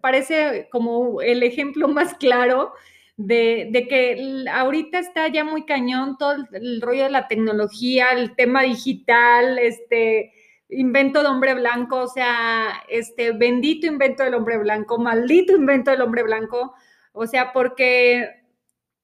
parece 0.00 0.68
como 0.70 1.20
el 1.20 1.42
ejemplo 1.42 1.88
más 1.88 2.14
claro 2.14 2.72
de, 3.16 3.86
que 3.88 4.44
ahorita 4.50 4.98
está 4.98 5.28
ya 5.28 5.44
muy 5.44 5.64
cañón 5.64 6.16
todo 6.18 6.36
el, 6.52 6.80
rollo 6.80 7.04
de 7.04 7.10
la 7.10 7.28
tecnología, 7.28 8.10
el 8.10 8.34
tema 8.36 8.62
digital, 8.62 9.58
este 9.58 10.32
invento 10.70 11.22
de 11.22 11.28
hombre 11.28 11.54
blanco, 11.54 11.96
o 12.02 12.08
sea, 12.08 12.84
este 12.88 13.32
bendito 13.32 13.86
invento 13.86 14.22
del 14.22 14.34
hombre 14.34 14.58
blanco, 14.58 14.98
maldito 14.98 15.56
invento 15.56 15.90
del 15.90 16.02
hombre 16.02 16.22
blanco, 16.22 16.74
o 17.12 17.26
sea, 17.26 17.52
porque 17.52 18.37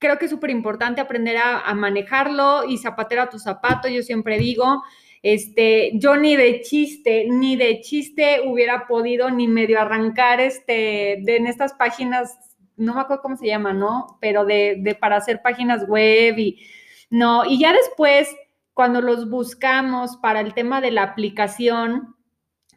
creo 0.05 0.19
que 0.19 0.27
es 0.27 0.31
súper 0.31 0.51
importante 0.51 1.01
aprender 1.01 1.38
a, 1.38 1.73
manejarlo 1.73 2.64
y 2.69 2.77
zapatero 2.77 3.23
a 3.23 3.31
tu 3.31 3.38
zapato, 3.38 3.88
yo 3.88 4.03
siempre 4.03 4.38
digo, 4.38 4.83
este, 5.23 5.93
yo 5.95 6.14
ni 6.17 6.37
de 6.37 6.61
chiste, 6.61 7.27
ni 7.31 7.57
de 7.57 7.81
chiste 7.81 8.43
hubiera 8.45 8.87
podido 8.87 9.31
ni 9.31 9.49
medio 9.49 9.81
arrancar 9.81 10.40
este, 10.40 11.21
de 11.23 11.37
en 11.37 11.47
estas 11.47 11.73
páginas, 11.73 12.38
no 12.77 12.93
me 12.93 13.01
acuerdo 13.01 13.23
cómo 13.23 13.38
se 13.38 13.47
llama, 13.47 13.73
¿no? 13.73 14.19
Pero 14.21 14.45
de, 14.45 14.77
de 14.81 14.95
para 14.95 15.17
hacer 15.17 15.40
páginas 15.40 15.88
web 15.88 16.38
y, 16.38 16.61
no, 17.09 17.47
y 17.47 17.59
ya 17.59 17.73
después, 17.73 18.29
cuando 18.75 19.01
los 19.01 19.31
buscamos 19.31 20.19
para 20.19 20.40
el 20.40 20.53
tema 20.53 20.83
de 20.83 20.90
la 20.90 21.05
aplicación, 21.05 22.14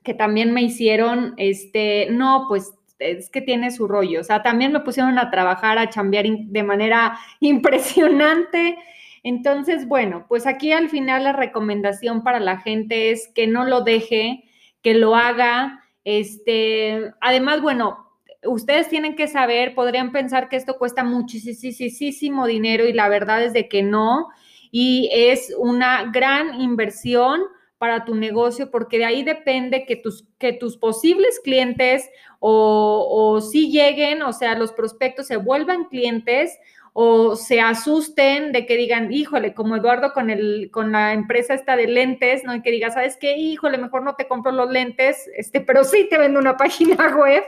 que 0.02 0.14
también 0.14 0.54
me 0.54 0.62
hicieron, 0.62 1.34
este, 1.36 2.08
no, 2.10 2.46
pues 2.48 2.72
es 3.00 3.30
que 3.30 3.42
tiene 3.42 3.72
su 3.72 3.88
rollo. 3.88 4.22
O 4.22 4.24
sea, 4.24 4.44
también 4.44 4.72
me 4.72 4.80
pusieron 4.82 5.18
a 5.20 5.30
trabajar, 5.30 5.78
a 5.78 5.90
chambear 5.90 6.26
de 6.28 6.64
manera 6.64 7.18
impresionante. 7.40 8.78
Entonces, 9.24 9.88
bueno, 9.88 10.26
pues 10.28 10.48
aquí 10.48 10.72
al 10.72 10.90
final 10.90 11.24
la 11.24 11.34
recomendación 11.34 12.24
para 12.24 12.40
la 12.40 12.58
gente 12.58 13.12
es 13.12 13.30
que 13.34 13.48
no 13.48 13.66
lo 13.66 13.82
deje, 13.82 14.44
que 14.82 14.94
lo 14.94 15.16
haga. 15.16 15.84
Este, 16.04 17.12
además, 17.20 17.62
bueno, 17.62 18.08
ustedes 18.46 18.90
tienen 18.90 19.16
que 19.16 19.28
saber, 19.28 19.76
podrían 19.76 20.12
pensar 20.12 20.50
que 20.50 20.56
esto 20.56 20.78
cuesta 20.78 21.04
muchísimo 21.04 22.48
dinero 22.48 22.88
y 22.88 22.94
la 22.94 23.10
verdad 23.10 23.44
es 23.44 23.54
de 23.54 23.68
que 23.68 23.84
no. 23.84 24.30
Y 24.72 25.10
es 25.12 25.54
una 25.58 26.10
gran 26.12 26.60
inversión 26.60 27.42
para 27.78 28.06
tu 28.06 28.16
negocio, 28.16 28.72
porque 28.72 28.98
de 28.98 29.06
ahí 29.06 29.24
depende 29.24 29.86
que 29.86 29.96
tus, 29.96 30.26
que 30.38 30.54
tus 30.54 30.78
posibles 30.78 31.40
clientes 31.44 32.10
o, 32.40 33.40
si 33.42 33.72
lleguen, 33.72 34.22
o 34.22 34.34
sea, 34.34 34.56
los 34.56 34.72
prospectos 34.74 35.28
se 35.28 35.38
vuelvan 35.38 35.86
clientes 35.86 36.58
o 36.94 37.36
se 37.36 37.62
asusten 37.62 38.52
de 38.52 38.66
que 38.66 38.76
digan, 38.76 39.14
híjole, 39.14 39.54
como 39.54 39.76
Eduardo 39.76 40.14
con, 40.14 40.32
el, 40.32 40.70
con 40.72 40.92
la 40.92 41.14
empresa 41.14 41.54
esta 41.54 41.76
de 41.76 41.88
lentes, 41.88 42.44
¿no? 42.44 42.56
Y 42.56 42.64
que 42.64 42.72
diga, 42.72 42.90
¿sabes 42.90 43.18
qué? 43.18 43.38
Híjole, 43.38 43.78
mejor 43.78 44.02
no 44.02 44.16
te 44.16 44.28
compro 44.28 44.52
los 44.52 44.72
lentes, 44.72 45.30
este, 45.36 45.62
pero 45.62 45.84
sí 45.84 46.08
te 46.10 46.18
vendo 46.18 46.40
una 46.40 46.58
página 46.58 47.16
web. 47.16 47.44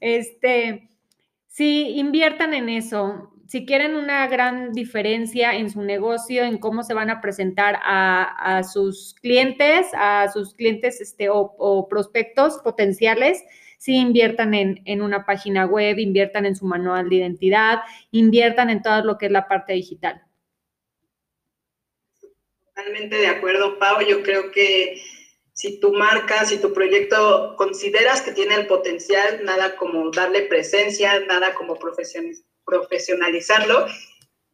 Este, 0.00 0.88
sí, 1.48 1.94
inviertan 1.96 2.54
en 2.54 2.68
eso 2.68 3.33
si 3.46 3.66
quieren 3.66 3.94
una 3.94 4.26
gran 4.26 4.72
diferencia 4.72 5.54
en 5.54 5.70
su 5.70 5.82
negocio, 5.82 6.44
en 6.44 6.58
cómo 6.58 6.82
se 6.82 6.94
van 6.94 7.10
a 7.10 7.20
presentar 7.20 7.78
a, 7.82 8.62
sus 8.64 9.14
clientes, 9.20 9.88
a 9.94 10.28
sus 10.32 10.54
clientes 10.54 11.00
este, 11.00 11.28
o, 11.30 11.86
prospectos 11.88 12.58
potenciales, 12.58 13.42
sí 13.78 13.96
inviertan 13.96 14.54
en, 14.54 15.02
una 15.02 15.26
página 15.26 15.66
web, 15.66 15.98
inviertan 15.98 16.46
en 16.46 16.56
su 16.56 16.64
manual 16.64 17.08
de 17.08 17.16
identidad, 17.16 17.80
inviertan 18.10 18.70
en 18.70 18.82
todo 18.82 19.04
lo 19.04 19.18
que 19.18 19.26
es 19.26 19.32
la 19.32 19.46
parte 19.46 19.74
digital. 19.74 20.22
Totalmente 22.74 23.16
de 23.16 23.26
acuerdo, 23.28 23.78
Pau. 23.78 24.00
Yo 24.00 24.22
creo 24.22 24.50
que 24.50 25.00
si 25.52 25.78
tu 25.78 25.92
marca, 25.92 26.44
si 26.44 26.60
tu 26.60 26.72
proyecto 26.72 27.54
consideras 27.56 28.22
que 28.22 28.32
tiene 28.32 28.54
el 28.54 28.66
potencial, 28.66 29.44
nada 29.44 29.76
como 29.76 30.10
darle 30.10 30.42
presencia, 30.42 31.20
nada 31.20 31.54
como 31.54 31.76
profesionista 31.76 32.53
profesionalizarlo 32.64 33.86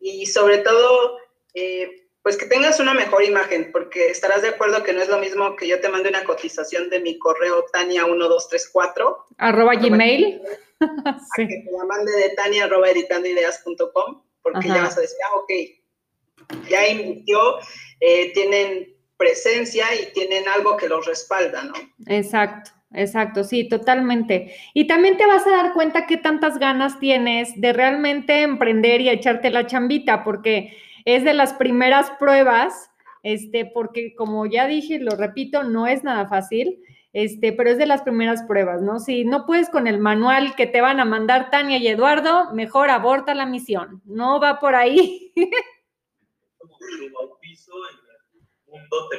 y 0.00 0.26
sobre 0.26 0.58
todo, 0.58 1.18
eh, 1.54 2.08
pues 2.22 2.36
que 2.36 2.46
tengas 2.46 2.80
una 2.80 2.94
mejor 2.94 3.22
imagen, 3.24 3.70
porque 3.72 4.08
estarás 4.08 4.42
de 4.42 4.48
acuerdo 4.48 4.82
que 4.82 4.92
no 4.92 5.00
es 5.00 5.08
lo 5.08 5.18
mismo 5.18 5.56
que 5.56 5.68
yo 5.68 5.80
te 5.80 5.88
mande 5.88 6.08
una 6.08 6.24
cotización 6.24 6.90
de 6.90 7.00
mi 7.00 7.18
correo 7.18 7.64
Tania1234. 7.72 9.24
Arroba 9.38 9.74
gmail. 9.74 10.40
sí. 11.36 11.48
que 11.48 11.62
te 11.64 11.70
la 11.70 11.84
mande 11.84 12.12
de 12.12 12.30
Tania 12.30 12.64
arroba 12.64 12.90
editandoideas.com, 12.90 14.22
porque 14.42 14.68
ya 14.68 14.82
vas 14.82 14.96
a 14.96 15.02
decir, 15.02 15.18
ah, 15.26 15.36
ok, 15.36 16.68
ya 16.68 16.88
invirtió, 16.88 17.58
eh, 18.00 18.32
tienen 18.32 18.96
presencia 19.16 19.94
y 19.94 20.12
tienen 20.12 20.48
algo 20.48 20.76
que 20.78 20.88
los 20.88 21.04
respalda, 21.04 21.64
¿no? 21.64 21.74
Exacto. 22.06 22.70
Exacto, 22.92 23.44
sí, 23.44 23.68
totalmente. 23.68 24.54
Y 24.74 24.86
también 24.86 25.16
te 25.16 25.26
vas 25.26 25.46
a 25.46 25.50
dar 25.50 25.72
cuenta 25.72 26.06
qué 26.06 26.16
tantas 26.16 26.58
ganas 26.58 26.98
tienes 26.98 27.60
de 27.60 27.72
realmente 27.72 28.42
emprender 28.42 29.00
y 29.00 29.08
echarte 29.08 29.50
la 29.50 29.66
chambita, 29.66 30.24
porque 30.24 30.76
es 31.04 31.22
de 31.24 31.34
las 31.34 31.52
primeras 31.54 32.10
pruebas, 32.12 32.90
este, 33.22 33.64
porque 33.64 34.14
como 34.14 34.46
ya 34.46 34.66
dije, 34.66 34.98
lo 34.98 35.14
repito, 35.16 35.62
no 35.62 35.86
es 35.86 36.02
nada 36.02 36.26
fácil, 36.28 36.80
este, 37.12 37.52
pero 37.52 37.70
es 37.70 37.78
de 37.78 37.86
las 37.86 38.02
primeras 38.02 38.42
pruebas, 38.42 38.82
¿no? 38.82 38.98
Si 38.98 39.24
no 39.24 39.46
puedes 39.46 39.68
con 39.70 39.86
el 39.86 39.98
manual 39.98 40.56
que 40.56 40.66
te 40.66 40.80
van 40.80 40.98
a 41.00 41.04
mandar 41.04 41.50
Tania 41.50 41.78
y 41.78 41.86
Eduardo, 41.86 42.52
mejor 42.54 42.90
aborta 42.90 43.34
la 43.34 43.46
misión, 43.46 44.02
no 44.04 44.40
va 44.40 44.58
por 44.58 44.74
ahí. 44.74 45.32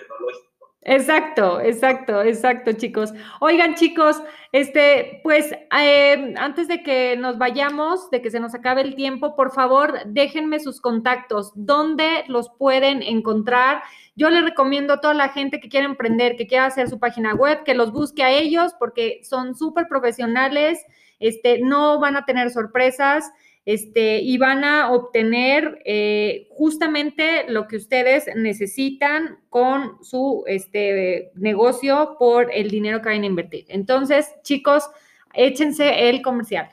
Como. 0.07 0.51
Exacto, 0.84 1.60
exacto, 1.62 2.24
exacto, 2.24 2.74
chicos. 2.74 3.13
Oigan, 3.39 3.76
chicos, 3.76 4.20
este, 4.52 5.20
pues 5.22 5.52
eh, 5.80 6.34
antes 6.38 6.67
de 6.67 6.82
que 6.82 7.15
nos 7.17 7.38
vayamos, 7.38 8.10
de 8.10 8.20
que 8.24 8.32
se 8.32 8.39
nos 8.39 8.56
acabe 8.56 8.82
el 8.82 8.96
tiempo, 8.96 9.36
por 9.36 9.52
favor, 9.52 10.00
déjenme 10.08 10.60
sus 10.60 10.82
contactos, 10.82 11.52
dónde 11.56 12.24
los 12.28 12.50
pueden 12.58 13.04
encontrar. 13.04 13.84
Yo 14.15 14.32
les 14.32 14.44
recomiendo 14.44 14.94
a 14.94 15.02
toda 15.02 15.13
la 15.13 15.30
gente 15.30 15.60
que 15.60 15.70
quiera 15.70 15.86
emprender, 15.86 16.36
que 16.36 16.48
quiera 16.48 16.65
hacer 16.65 16.89
su 16.89 17.00
página 17.00 17.36
web, 17.36 17.63
que 17.63 17.76
los 17.76 17.91
busque 17.91 18.24
a 18.24 18.32
ellos 18.32 18.74
porque 18.80 19.20
son 19.24 19.54
súper 19.54 19.88
profesionales, 19.88 20.84
este, 21.20 21.60
no 21.60 22.00
van 22.00 22.17
a 22.17 22.26
tener 22.26 22.50
sorpresas 22.50 23.32
este, 23.65 24.19
y 24.19 24.38
van 24.38 24.63
a 24.63 24.91
obtener 24.91 25.82
eh, 25.86 26.47
justamente 26.50 27.45
lo 27.47 27.67
que 27.67 27.78
ustedes 27.78 28.26
necesitan 28.36 29.39
con 29.50 30.04
su 30.04 30.43
este, 30.47 31.32
negocio 31.36 32.15
por 32.17 32.52
el 32.54 32.71
dinero 32.71 33.02
que 33.02 33.10
vayan 33.10 33.24
a 33.24 33.28
invertir. 33.28 33.65
Entonces, 33.67 34.28
chicos, 34.43 34.89
échense 35.34 36.10
el 36.10 36.21
comercial. 36.21 36.69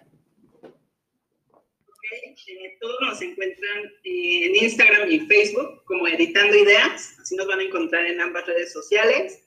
Eh, 2.47 2.79
todos 2.81 2.97
nos 3.03 3.21
encuentran 3.21 3.93
en 4.05 4.57
Instagram 4.57 5.11
y 5.11 5.21
Facebook 5.21 5.85
como 5.85 6.09
Editando 6.09 6.57
Ideas, 6.57 7.17
así 7.21 7.37
nos 7.37 7.47
van 7.47 7.61
a 7.61 7.65
encontrar 7.65 8.07
en 8.07 8.21
ambas 8.21 8.47
redes 8.47 8.73
sociales. 8.73 9.45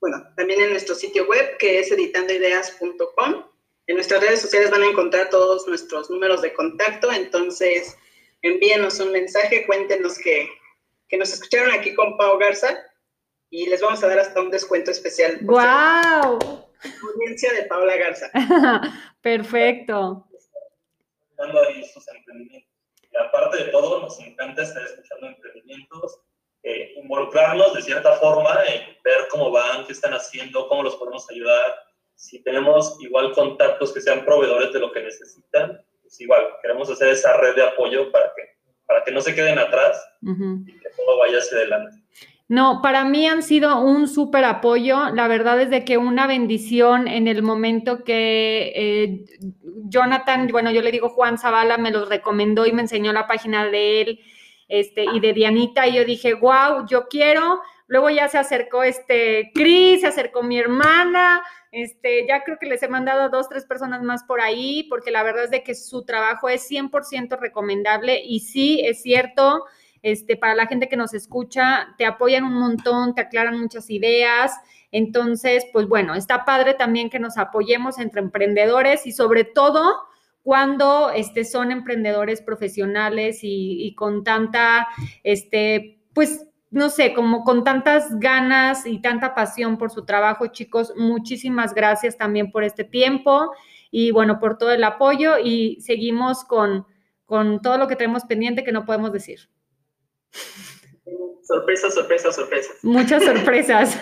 Bueno, 0.00 0.22
también 0.36 0.60
en 0.60 0.70
nuestro 0.70 0.94
sitio 0.94 1.26
web 1.26 1.56
que 1.58 1.80
es 1.80 1.90
editandoideas.com 1.90 3.49
en 3.90 3.96
nuestras 3.96 4.20
redes 4.20 4.40
sociales 4.40 4.70
van 4.70 4.84
a 4.84 4.86
encontrar 4.86 5.30
todos 5.30 5.66
nuestros 5.66 6.08
números 6.10 6.42
de 6.42 6.52
contacto, 6.52 7.10
entonces 7.10 7.98
envíenos 8.40 9.00
un 9.00 9.10
mensaje, 9.10 9.66
cuéntenos 9.66 10.16
que, 10.18 10.48
nos 11.18 11.32
escucharon 11.32 11.72
aquí 11.72 11.92
con 11.94 12.16
Pau 12.16 12.38
Garza 12.38 12.68
y 13.50 13.66
les 13.66 13.80
vamos 13.80 14.00
a 14.04 14.06
dar 14.06 14.20
hasta 14.20 14.40
un 14.40 14.50
descuento 14.50 14.92
especial. 14.92 15.38
¡Guau! 15.40 16.38
Audiencia 17.02 17.52
de 17.52 17.64
Paula 17.64 17.96
Garza. 17.96 18.30
Perfecto. 19.22 20.24
Ahí 21.38 21.84
sus 21.92 22.06
emprendimientos. 22.14 22.70
Y 23.10 23.16
aparte 23.16 23.64
de 23.64 23.70
todo, 23.72 24.02
nos 24.02 24.20
encanta 24.20 24.62
estar 24.62 24.84
escuchando 24.84 25.26
emprendimientos, 25.26 26.20
eh, 26.62 26.92
involucrarnos 26.94 27.74
de 27.74 27.82
cierta 27.82 28.12
forma 28.18 28.56
en 28.68 28.96
ver 29.02 29.26
cómo 29.30 29.50
van, 29.50 29.84
qué 29.84 29.94
están 29.94 30.12
haciendo, 30.12 30.68
cómo 30.68 30.84
los 30.84 30.94
podemos 30.94 31.28
ayudar 31.28 31.89
si 32.20 32.42
tenemos 32.42 32.98
igual 33.00 33.32
contactos 33.32 33.94
que 33.94 34.00
sean 34.02 34.26
proveedores 34.26 34.72
de 34.74 34.78
lo 34.78 34.92
que 34.92 35.02
necesitan, 35.02 35.80
pues 36.02 36.20
igual 36.20 36.42
queremos 36.60 36.90
hacer 36.90 37.08
esa 37.08 37.34
red 37.38 37.54
de 37.54 37.62
apoyo 37.62 38.12
para 38.12 38.26
que, 38.36 38.42
para 38.86 39.02
que 39.02 39.10
no 39.10 39.22
se 39.22 39.34
queden 39.34 39.58
atrás 39.58 40.06
y 40.20 40.66
que 40.66 40.88
todo 40.96 41.18
vaya 41.18 41.38
hacia 41.38 41.56
adelante. 41.56 41.96
No, 42.46 42.80
para 42.82 43.04
mí 43.04 43.26
han 43.26 43.42
sido 43.42 43.80
un 43.80 44.06
súper 44.06 44.44
apoyo. 44.44 45.08
La 45.14 45.28
verdad 45.28 45.60
es 45.62 45.70
de 45.70 45.84
que 45.84 45.96
una 45.96 46.26
bendición 46.26 47.08
en 47.08 47.26
el 47.26 47.42
momento 47.42 48.04
que 48.04 48.72
eh, 48.74 49.24
Jonathan, 49.86 50.46
bueno, 50.48 50.70
yo 50.72 50.82
le 50.82 50.92
digo 50.92 51.08
Juan 51.08 51.38
Zavala, 51.38 51.78
me 51.78 51.90
los 51.90 52.08
recomendó 52.08 52.66
y 52.66 52.72
me 52.72 52.82
enseñó 52.82 53.14
la 53.14 53.26
página 53.26 53.66
de 53.66 54.02
él 54.02 54.20
este, 54.68 55.04
y 55.04 55.20
de 55.20 55.32
Dianita. 55.32 55.86
Y 55.86 55.94
yo 55.94 56.04
dije, 56.04 56.34
wow, 56.34 56.86
yo 56.86 57.08
quiero. 57.08 57.62
Luego 57.86 58.10
ya 58.10 58.28
se 58.28 58.36
acercó 58.36 58.82
este 58.82 59.52
Cris, 59.54 60.02
se 60.02 60.08
acercó 60.08 60.42
mi 60.42 60.58
hermana, 60.58 61.42
este, 61.72 62.26
ya 62.26 62.42
creo 62.42 62.58
que 62.58 62.66
les 62.66 62.82
he 62.82 62.88
mandado 62.88 63.22
a 63.22 63.28
dos, 63.28 63.48
tres 63.48 63.64
personas 63.64 64.02
más 64.02 64.24
por 64.24 64.40
ahí, 64.40 64.84
porque 64.88 65.10
la 65.10 65.22
verdad 65.22 65.44
es 65.44 65.50
de 65.50 65.62
que 65.62 65.74
su 65.74 66.04
trabajo 66.04 66.48
es 66.48 66.68
100% 66.68 67.38
recomendable 67.38 68.20
y 68.24 68.40
sí, 68.40 68.80
es 68.84 69.02
cierto, 69.02 69.64
este, 70.02 70.36
para 70.36 70.54
la 70.54 70.66
gente 70.66 70.88
que 70.88 70.96
nos 70.96 71.14
escucha, 71.14 71.94
te 71.96 72.06
apoyan 72.06 72.44
un 72.44 72.54
montón, 72.54 73.14
te 73.14 73.20
aclaran 73.20 73.60
muchas 73.60 73.88
ideas. 73.90 74.52
Entonces, 74.90 75.66
pues 75.72 75.86
bueno, 75.86 76.14
está 76.14 76.44
padre 76.44 76.74
también 76.74 77.10
que 77.10 77.20
nos 77.20 77.38
apoyemos 77.38 77.98
entre 77.98 78.20
emprendedores 78.20 79.06
y 79.06 79.12
sobre 79.12 79.44
todo 79.44 79.94
cuando 80.42 81.10
este, 81.10 81.44
son 81.44 81.70
emprendedores 81.70 82.42
profesionales 82.42 83.40
y, 83.44 83.86
y 83.86 83.94
con 83.94 84.24
tanta, 84.24 84.88
este, 85.22 86.00
pues 86.14 86.49
no 86.70 86.88
sé, 86.88 87.14
como 87.14 87.42
con 87.42 87.64
tantas 87.64 88.18
ganas 88.18 88.86
y 88.86 89.00
tanta 89.00 89.34
pasión 89.34 89.76
por 89.76 89.90
su 89.90 90.04
trabajo, 90.04 90.46
chicos, 90.48 90.92
muchísimas 90.96 91.74
gracias 91.74 92.16
también 92.16 92.52
por 92.52 92.62
este 92.62 92.84
tiempo 92.84 93.52
y 93.90 94.12
bueno, 94.12 94.38
por 94.38 94.56
todo 94.56 94.70
el 94.70 94.84
apoyo 94.84 95.36
y 95.38 95.80
seguimos 95.80 96.44
con, 96.44 96.86
con 97.26 97.60
todo 97.60 97.76
lo 97.76 97.88
que 97.88 97.96
tenemos 97.96 98.24
pendiente 98.24 98.62
que 98.62 98.72
no 98.72 98.84
podemos 98.84 99.12
decir. 99.12 99.48
Sorpresas, 101.42 101.94
sorpresas, 101.94 102.36
sorpresas. 102.36 102.76
Muchas 102.82 103.24
sorpresas. 103.24 103.98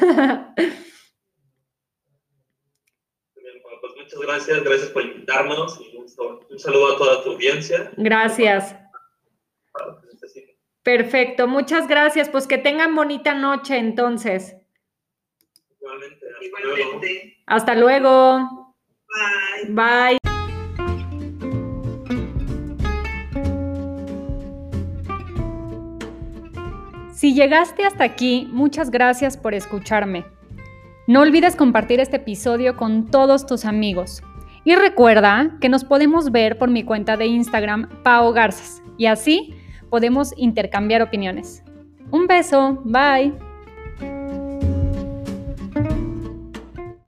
Pues 3.80 3.92
muchas 3.96 4.20
gracias, 4.20 4.64
gracias 4.64 4.88
por 4.90 5.02
invitarnos 5.04 5.80
y 5.80 5.96
un, 5.96 6.08
saludo 6.58 6.94
a 6.94 6.98
toda 6.98 7.22
tu 7.22 7.30
audiencia. 7.32 7.92
Gracias. 7.96 8.74
Perfecto, 10.88 11.46
muchas 11.46 11.86
gracias. 11.86 12.30
Pues 12.30 12.46
que 12.46 12.56
tengan 12.56 12.94
bonita 12.94 13.34
noche 13.34 13.76
entonces. 13.76 14.56
Igualmente. 15.78 16.26
Igualmente. 16.40 17.36
Hasta 17.44 17.74
luego. 17.74 18.74
Bye. 19.66 19.74
Bye. 19.74 20.18
Si 27.12 27.34
llegaste 27.34 27.84
hasta 27.84 28.04
aquí, 28.04 28.48
muchas 28.50 28.90
gracias 28.90 29.36
por 29.36 29.52
escucharme. 29.52 30.24
No 31.06 31.20
olvides 31.20 31.54
compartir 31.54 32.00
este 32.00 32.16
episodio 32.16 32.78
con 32.78 33.10
todos 33.10 33.44
tus 33.44 33.66
amigos. 33.66 34.22
Y 34.64 34.74
recuerda 34.74 35.58
que 35.60 35.68
nos 35.68 35.84
podemos 35.84 36.32
ver 36.32 36.56
por 36.56 36.70
mi 36.70 36.82
cuenta 36.82 37.18
de 37.18 37.26
Instagram, 37.26 38.02
Pao 38.02 38.32
Garzas, 38.32 38.82
y 38.96 39.04
así 39.04 39.54
podemos 39.88 40.32
intercambiar 40.36 41.02
opiniones. 41.02 41.62
Un 42.10 42.26
beso, 42.26 42.80
bye. 42.84 43.47